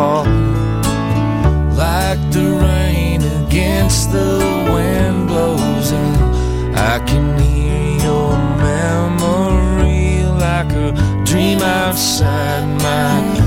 [0.02, 0.26] fall
[1.84, 4.34] like the rain against the
[4.74, 6.16] wind blows in.
[6.93, 8.32] I can hear your
[8.70, 10.89] memory like a
[11.30, 13.41] dream outside my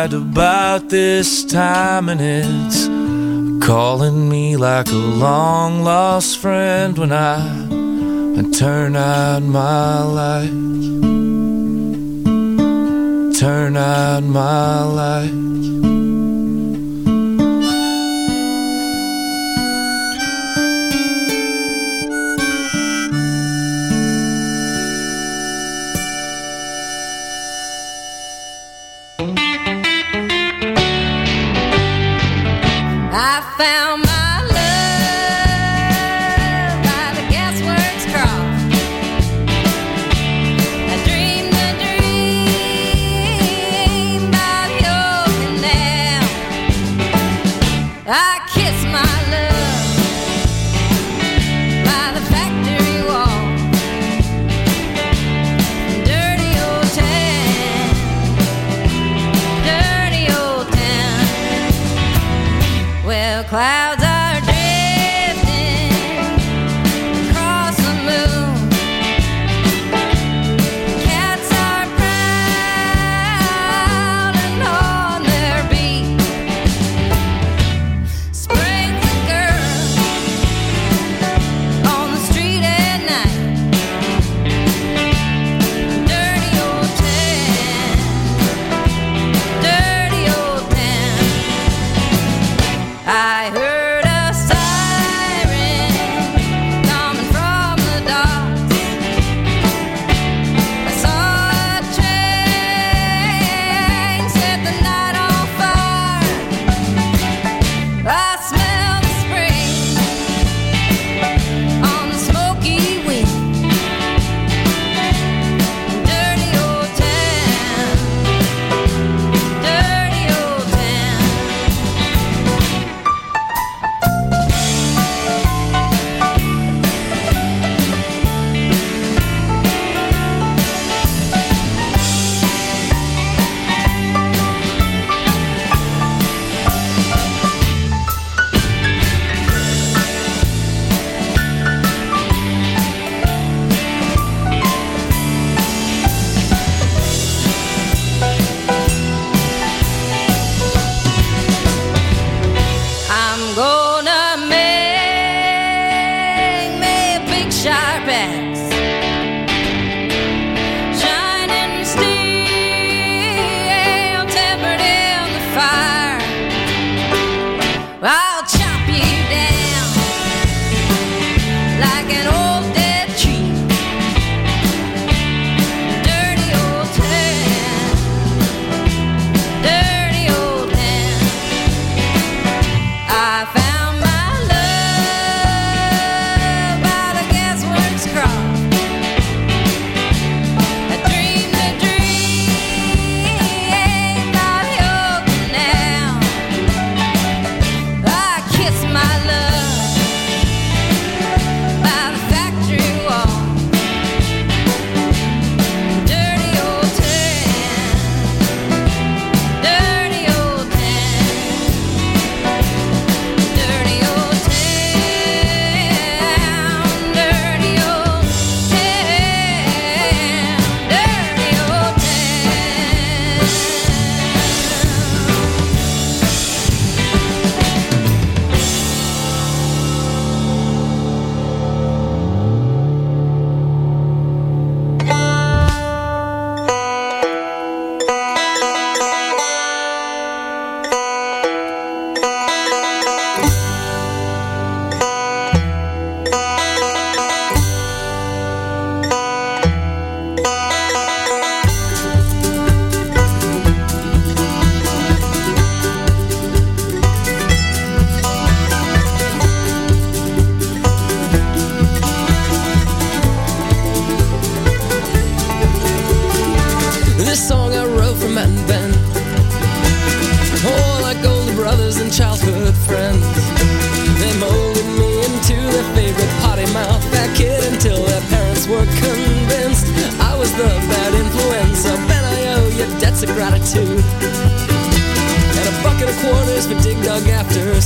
[0.00, 2.86] right about this time, and it's
[3.66, 7.66] calling me like a long lost friend when I,
[8.38, 10.56] I turn out my light.
[13.38, 15.59] Turn out my light.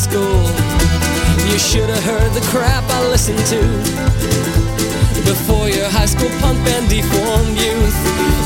[0.04, 0.44] School.
[1.48, 3.60] You should have heard the crap I listened to
[5.24, 7.98] before your high school punk band deformed youth.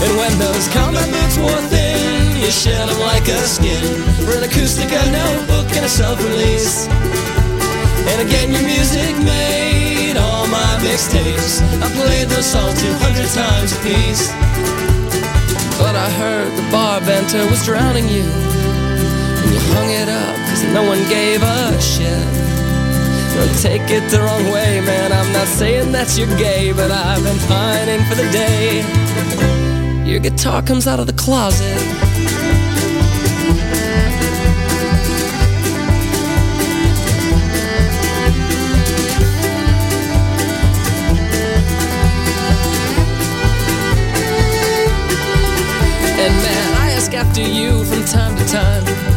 [0.04, 3.82] And when those combat boots wore thin, you shed them like a skin
[4.22, 6.86] for an acoustic, a notebook, and a self-release.
[8.10, 11.58] And again, your music made all my mixtapes.
[11.82, 14.30] I played those songs 200 times a piece.
[15.82, 18.26] But I heard the bar banter was drowning you.
[19.42, 20.27] And you hung it up,
[20.72, 22.48] no one gave a shit.
[23.34, 25.12] Don't take it the wrong way, man.
[25.12, 28.82] I'm not saying that you're gay, but I've been pining for the day.
[30.04, 31.64] Your guitar comes out of the closet.
[46.20, 49.07] And man, I ask after you from time to time.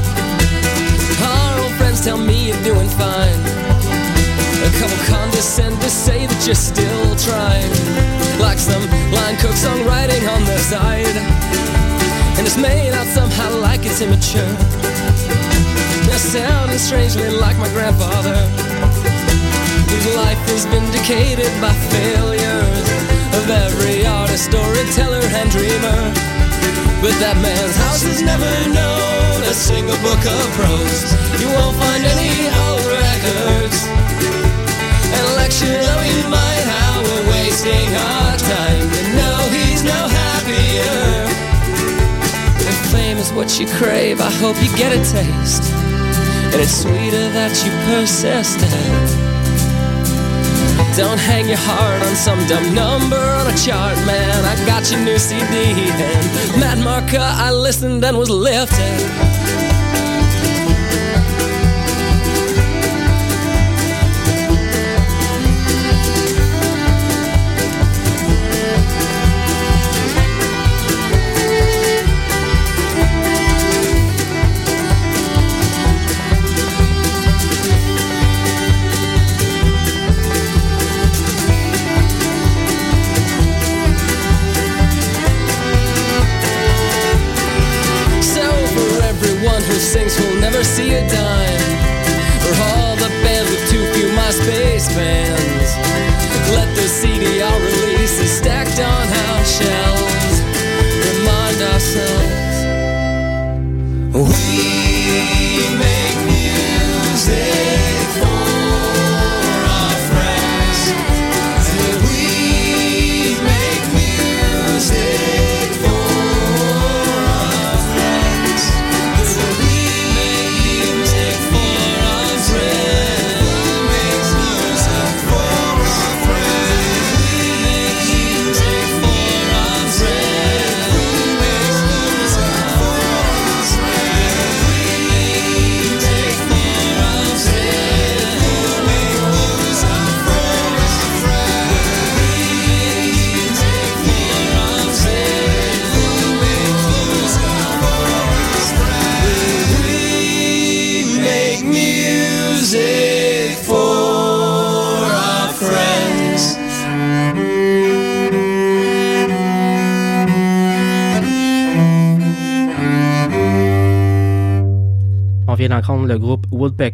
[2.04, 3.40] Tell me you're doing fine.
[4.66, 7.70] A couple condescend to say that you're still trying.
[8.42, 8.82] Like some
[9.14, 11.16] line cook songwriting on the side.
[12.42, 14.50] And it's made out somehow like it's immature.
[16.10, 18.50] They're sounding strangely like my grandfather.
[19.94, 22.82] Whose life is vindicated by failures
[23.38, 26.41] of every artist, storyteller, and dreamer.
[27.02, 31.10] But that man's house has never known a single book of prose.
[31.42, 33.90] You won't find any old records.
[35.10, 38.86] And lecture he might, how we're wasting our time.
[38.86, 41.26] You know he's no happier.
[42.70, 45.74] If fame is what you crave, I hope you get a taste.
[46.54, 49.11] And it's sweeter that you persist in.
[50.98, 54.44] Don't hang your heart on some dumb number on a chart, man.
[54.44, 59.31] I got your new CD and Mad Marca, I listened and was lifted.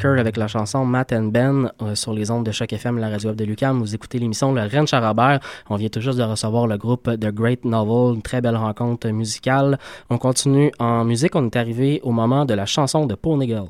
[0.06, 3.30] Avec la chanson Matt and Ben euh, sur les ondes de Choc FM, la radio
[3.30, 3.80] web de Lucam.
[3.80, 5.39] Vous écoutez l'émission Le Rennes Charabert.
[5.70, 9.08] On vient tout juste de recevoir le groupe The Great Novel, une très belle rencontre
[9.10, 9.80] musicale.
[10.10, 11.36] On continue en musique.
[11.36, 13.68] On est arrivé au moment de la chanson de Pony Girl.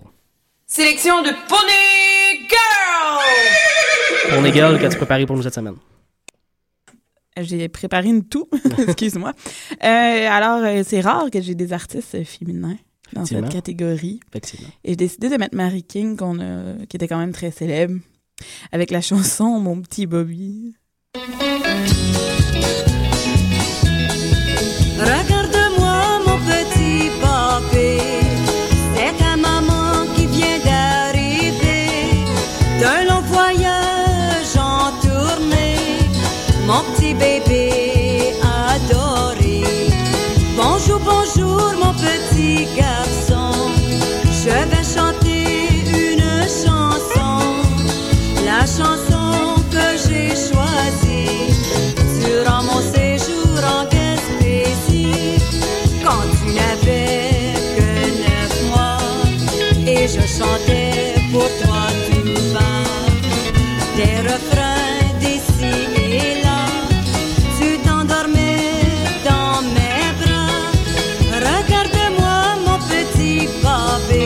[0.65, 4.35] Sélection de Pony Girl!
[4.35, 5.75] Pony Girl, qu'as-tu préparé pour nous cette semaine?
[7.39, 8.49] J'ai préparé une toux,
[8.87, 9.31] excuse-moi.
[9.83, 12.77] Euh, alors, euh, c'est rare que j'ai des artistes féminins
[13.13, 14.19] dans cette catégorie.
[14.83, 17.99] Et j'ai décidé de mettre Mary King, a, qui était quand même très célèbre,
[18.71, 20.75] avec la chanson Mon petit Bobby.
[60.37, 62.85] chantais pour toi tout bas
[63.95, 66.61] des refrains d'ici et là.
[67.57, 68.59] Tu t'endormais
[69.27, 70.59] dans mes bras.
[71.47, 74.25] Regarde-moi mon petit bébé,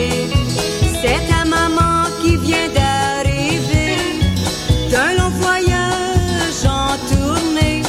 [1.00, 3.96] c'est ta maman qui vient d'arriver
[4.90, 7.82] d'un long voyage en tournée.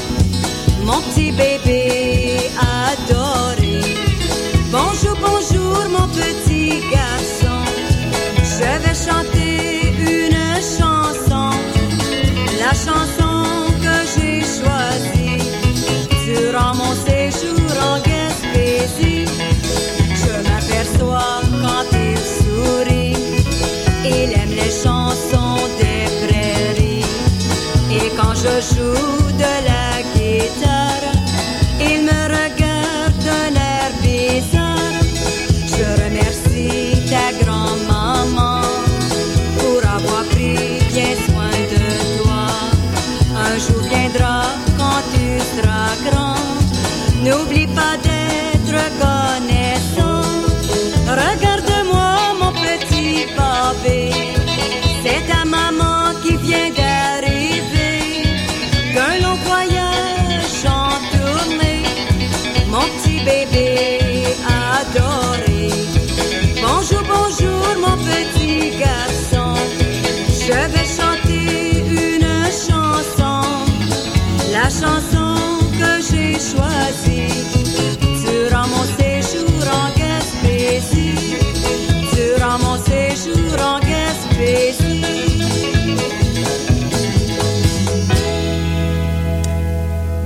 [0.85, 2.49] Mon petit bébé
[2.87, 3.81] adoré.
[4.71, 6.52] Bonjour, bonjour mon petit.
[28.63, 29.12] 树。
[67.79, 69.55] Mon petit garçon,
[70.29, 73.41] je vais chanter une chanson.
[74.51, 75.35] La chanson
[75.77, 77.29] que j'ai choisie
[78.23, 79.02] sera mon.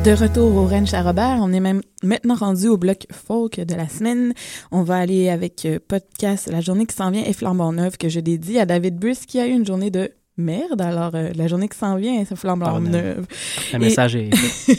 [0.07, 3.75] De retour au Ranch à Robert, on est même maintenant rendu au bloc folk de
[3.75, 4.33] la semaine.
[4.71, 8.07] On va aller avec euh, podcast La journée qui s'en vient et Flambant Neuf que
[8.07, 10.79] je dédie à David Bruce qui a eu une journée de merde.
[10.79, 13.25] Alors, euh, la journée qui s'en vient, c'est flambant neuve.
[13.73, 14.29] Ah, le message est...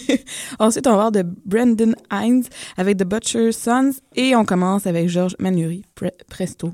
[0.58, 2.44] Ensuite, on va voir de Brendan Hines
[2.78, 5.82] avec The Butcher Sons et on commence avec Georges Manuri,
[6.30, 6.72] Presto.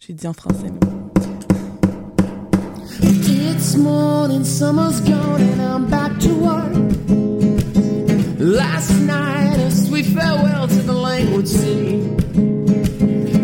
[0.00, 0.70] J'ai dit en français.
[3.02, 7.35] It's morning, summer's gone and I'm back to work.
[8.46, 11.98] Last night, a sweet farewell to the languid sea.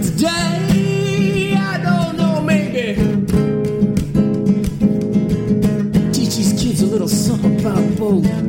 [0.00, 2.94] Today, I don't know, maybe.
[6.12, 8.42] Teach these kids a little something about both.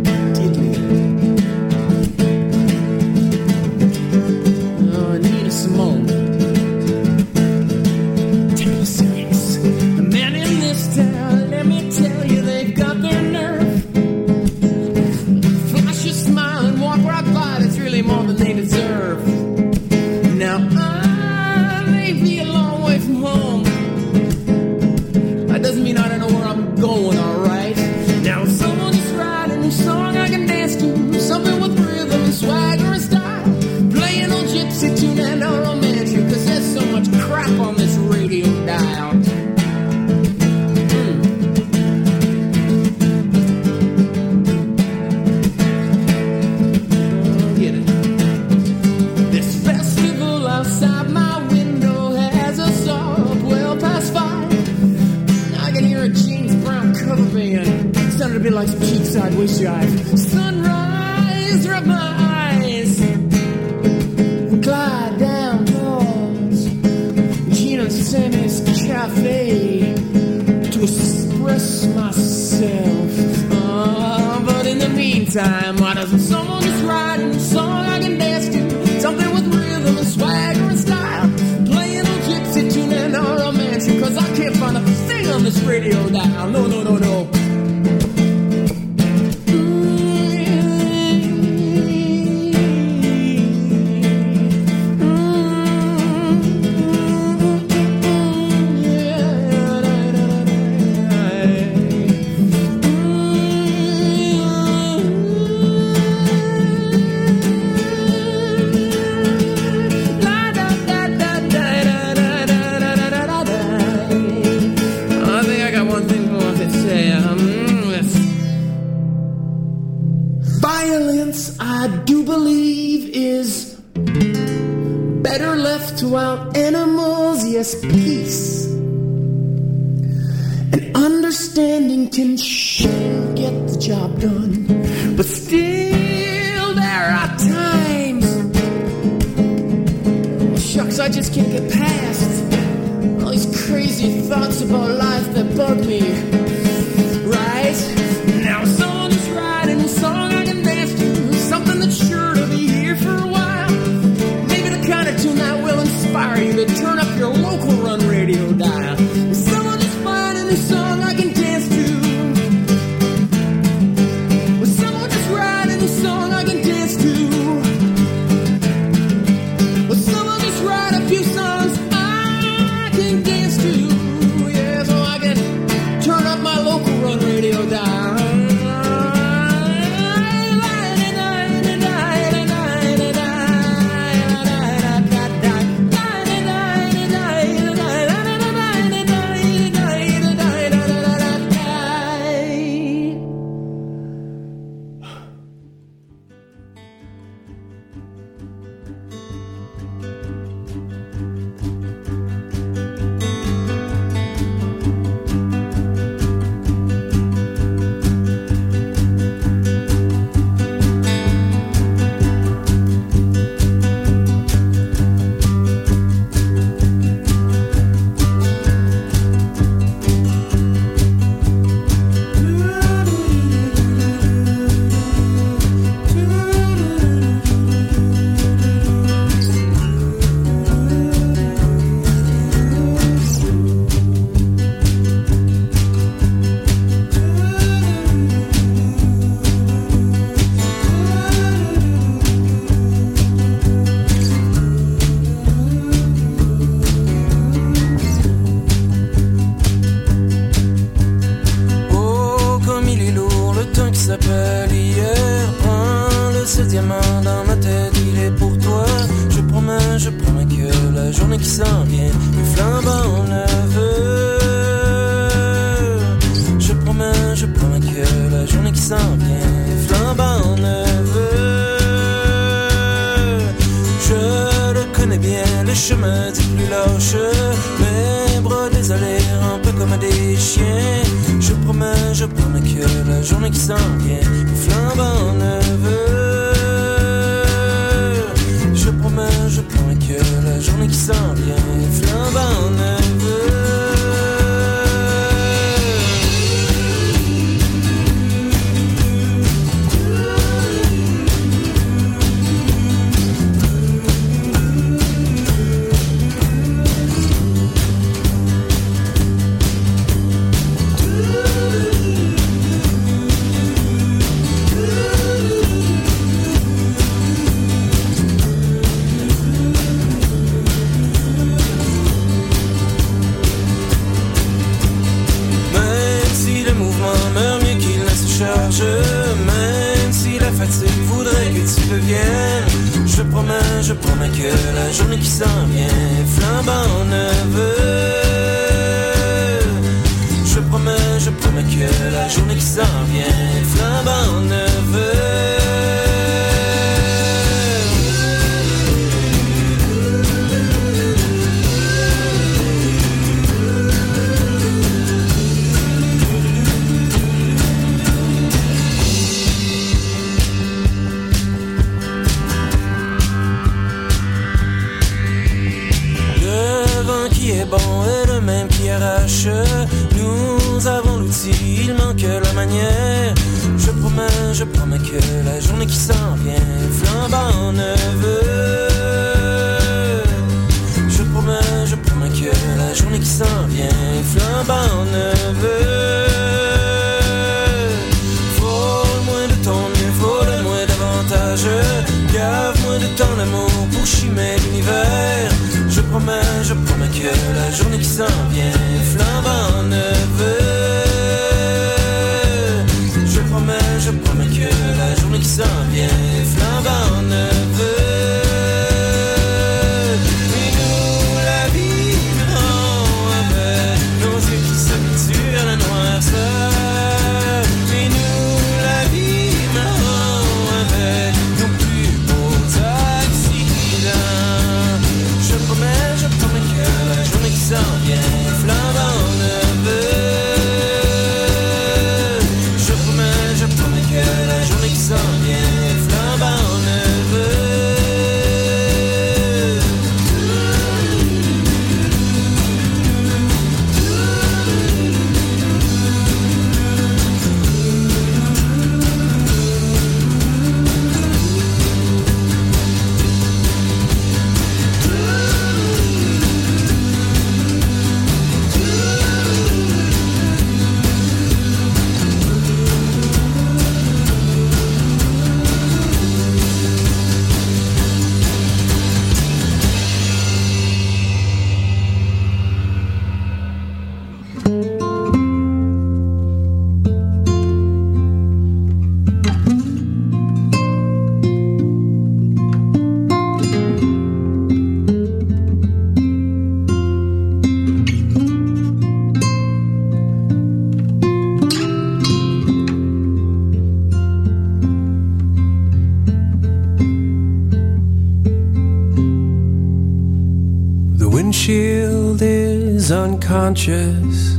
[503.74, 504.58] conscious,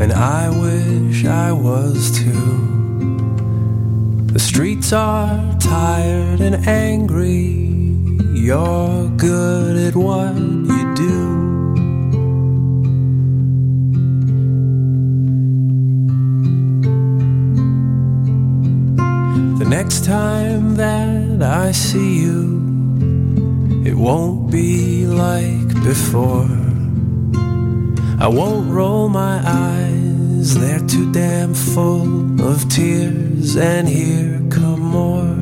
[0.00, 3.16] and I wish I was too.
[4.32, 7.68] The streets are tired and angry.
[8.32, 11.20] You're good at what you do.
[19.58, 26.53] The next time that I see you, it won't be like before.
[28.24, 35.36] I won't roll my eyes, they're too damn full of tears, and here come more.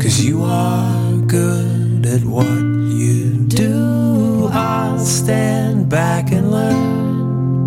[0.00, 7.58] Cause you are good at what you do, I'll stand back and learn.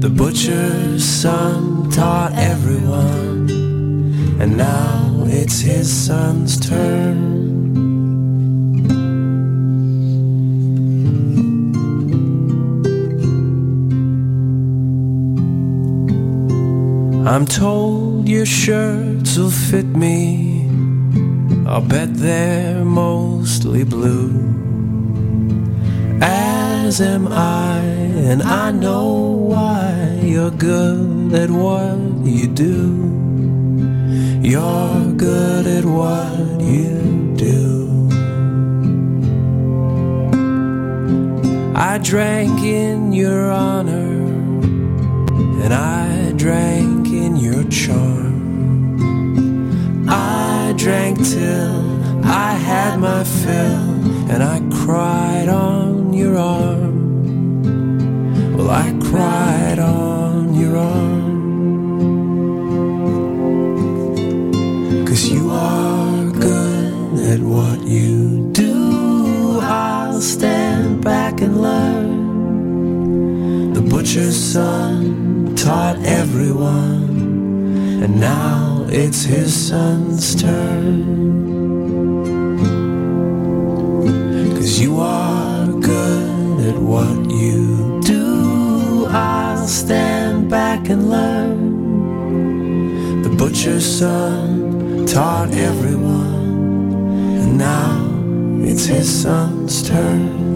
[0.00, 3.48] The butcher's son taught everyone,
[4.38, 7.41] and now it's his son's turn.
[17.32, 20.68] I'm told your shirts will fit me.
[21.66, 24.36] I'll bet they're mostly blue.
[26.20, 27.78] As am I,
[28.28, 29.14] and I know
[29.48, 33.00] why you're good at what you do.
[34.42, 38.10] You're good at what you do.
[41.74, 44.20] I drank in your honor,
[45.64, 46.91] and I drank
[47.72, 48.98] charm.
[50.08, 56.92] I drank till I had my fill, and I cried on your arm.
[58.56, 61.22] Well, I cried on your arm.
[65.06, 69.60] Cause you are good at what you do.
[69.62, 72.12] I'll stand back and learn.
[73.72, 77.01] The butcher's son taught everyone,
[78.02, 81.04] and now it's his son's turn.
[84.56, 89.06] Cause you are good at what you do.
[89.08, 91.62] I'll stand back and learn.
[93.22, 100.51] The butcher's son taught everyone, and now it's his son's turn.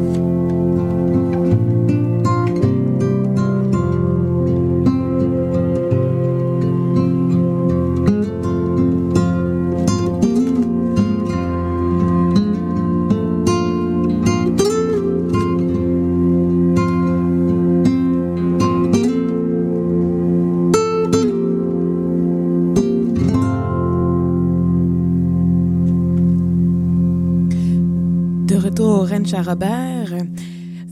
[29.35, 30.09] À Robert.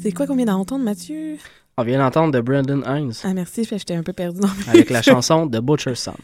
[0.01, 1.37] C'est quoi qu'on vient d'entendre, Mathieu?
[1.77, 4.91] On vient d'entendre de Brandon Hines Ah, merci, j'étais un peu perdu dans mes avec
[4.91, 6.15] la chanson The Butcher's Son.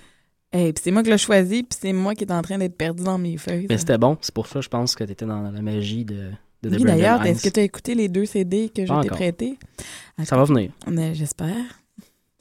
[0.52, 2.76] Hey, puis c'est moi qui l'ai choisi, puis c'est moi qui est en train d'être
[2.76, 3.66] perdu dans mes feuilles.
[3.68, 6.30] Mais c'était bon, c'est pour ça je pense que tu étais dans la magie de,
[6.62, 9.08] de, de Oui, d'ailleurs, est-ce que tu as écouté les deux CD que je t'ai
[9.08, 9.58] prêtés?
[10.24, 10.72] Ça va venir.
[10.88, 11.79] Mais J'espère.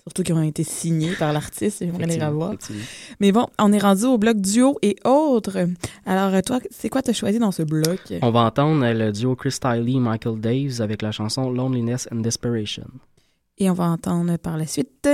[0.10, 2.56] Surtout qu'ils ont été signés par l'artiste, j'aimerais les revoir.
[3.20, 5.56] Mais bon, on est rendu au bloc duo et autres.
[6.04, 8.00] Alors, toi, c'est quoi t'as choisi dans ce bloc?
[8.24, 12.22] On va entendre euh, le duo Chris Tiley Michael Daves avec la chanson Loneliness and
[12.22, 12.88] Desperation.
[13.60, 15.08] Et on va entendre par la suite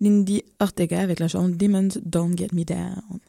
[0.00, 3.20] Lindy Ortega avec la chanson Demons Don't Get Me Down.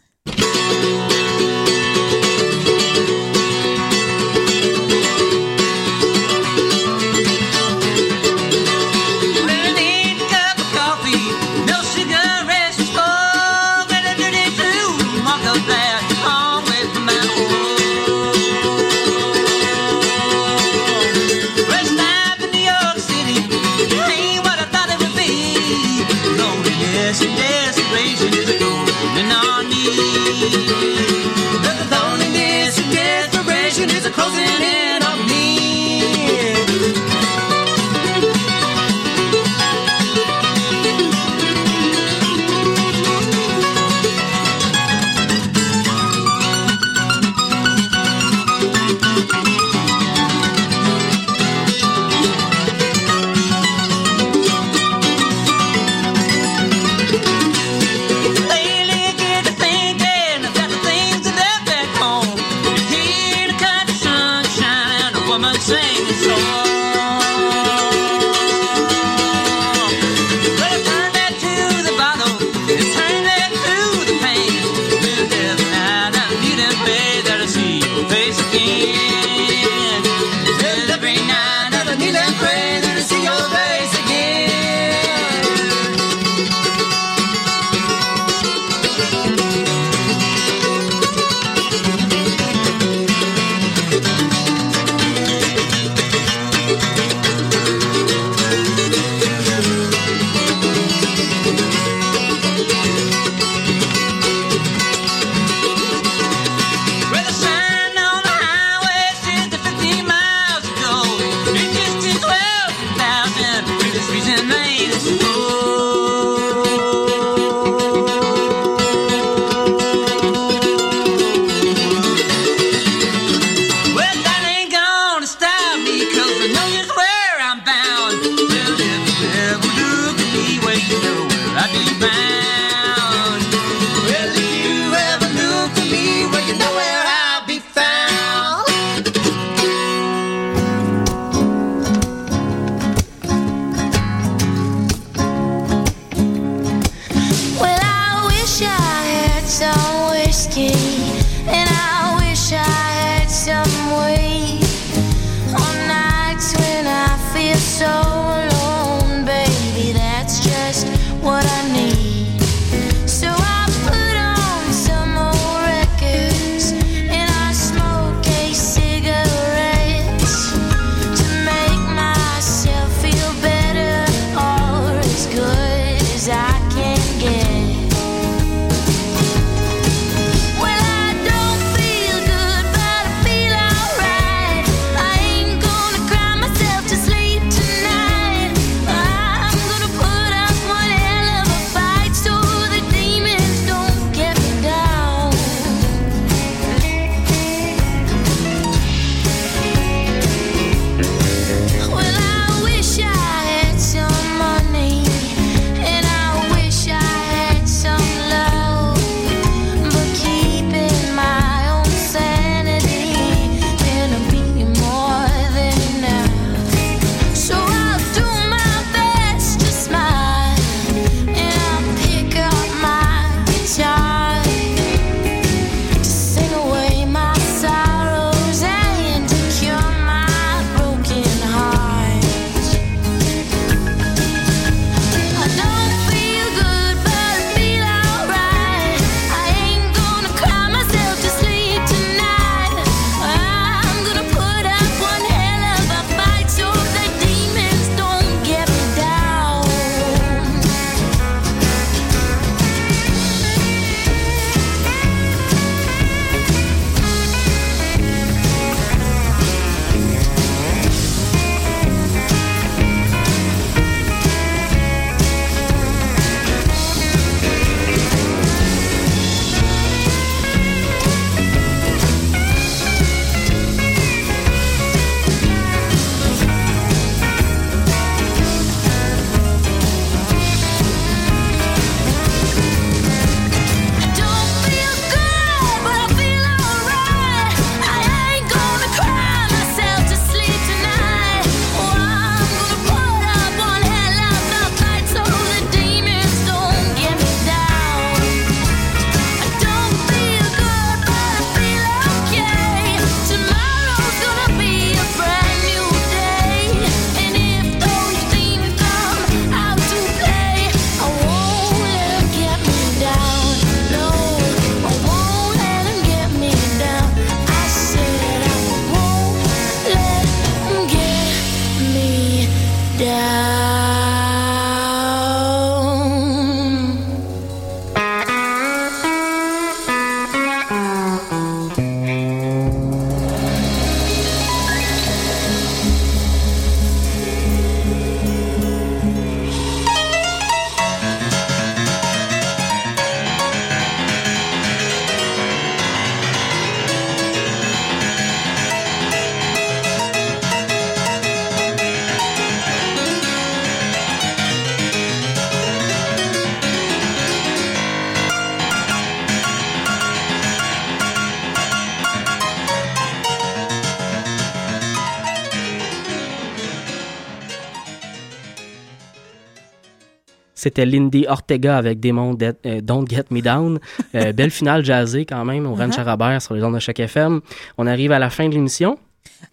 [370.62, 373.80] C'était Lindy Ortega avec Démon Dead- euh, Don't Get Me Down.
[374.14, 376.08] Euh, belle finale jazzée quand même au Ranch Uh-huh.
[376.08, 377.42] Robert sur les ondes de chaque FM.
[377.80, 379.00] On arrive à la fin de l'émission.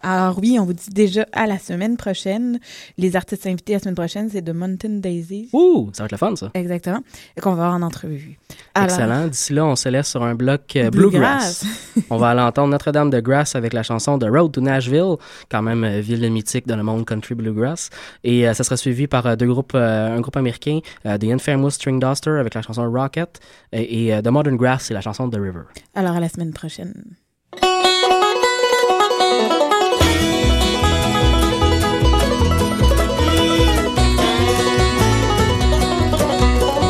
[0.01, 2.59] Alors oui, on vous dit déjà à la semaine prochaine.
[2.97, 5.49] Les artistes invités la semaine prochaine, c'est de Mountain Daisies.
[5.53, 6.51] Ouh, ça va être le fun, ça.
[6.53, 6.99] Exactement.
[7.35, 8.37] Et qu'on va avoir en entrevue.
[8.73, 9.27] Alors, Excellent.
[9.27, 11.63] D'ici là, on se laisse sur un bloc euh, Bluegrass.
[11.63, 12.05] bluegrass.
[12.09, 15.15] on va aller entendre Notre-Dame de Grass avec la chanson The Road to Nashville,
[15.49, 17.89] quand même euh, ville mythique dans le monde country bluegrass.
[18.23, 22.31] Et euh, ça sera suivi par deux groupes, un groupe américain, The Infamous String Duster
[22.31, 23.39] avec la chanson Rocket
[23.71, 25.61] et, et, The Modern Grass, c'est la chanson The River.
[25.95, 26.93] alors à la semaine prochaine.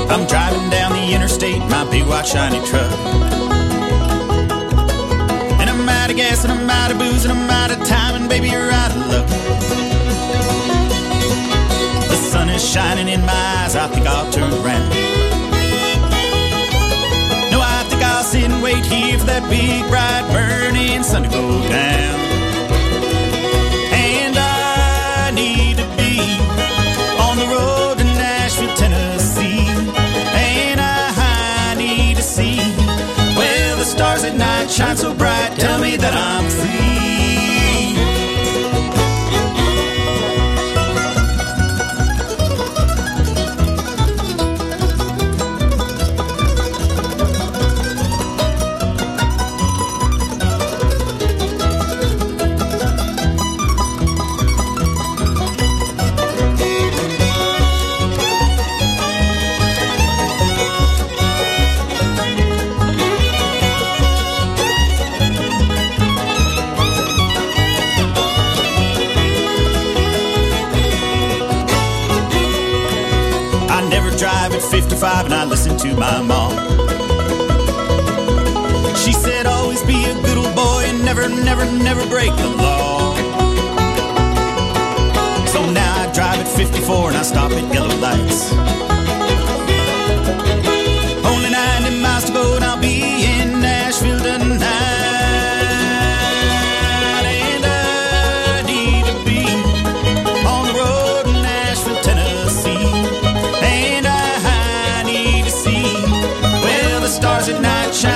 [0.09, 2.91] I'm driving down the interstate, in my big white shiny truck.
[5.59, 8.15] And I'm out of gas, and I'm out of booze, and I'm out of time,
[8.15, 9.27] and baby, you're out of luck.
[12.09, 14.89] The sun is shining in my eyes, I think I'll turn around.
[17.51, 21.29] No, I think I'll sit and wait here for that big, bright, burning sun to
[21.29, 22.38] go down.
[34.79, 35.51] Shine so bright.
[35.57, 36.78] Tell me that I'm free.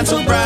[0.05, 0.42] So bright.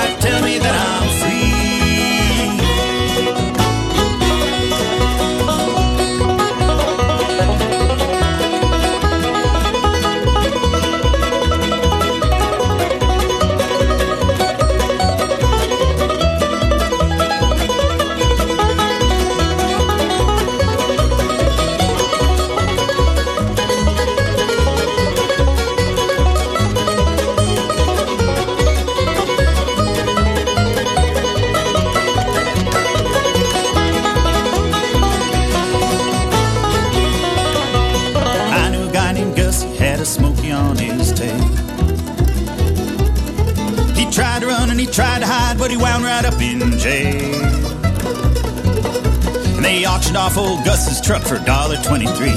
[50.38, 52.30] Old Gus's truck for $1.23.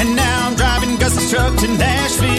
[0.00, 2.33] And now I'm driving Gus's truck to Nashville,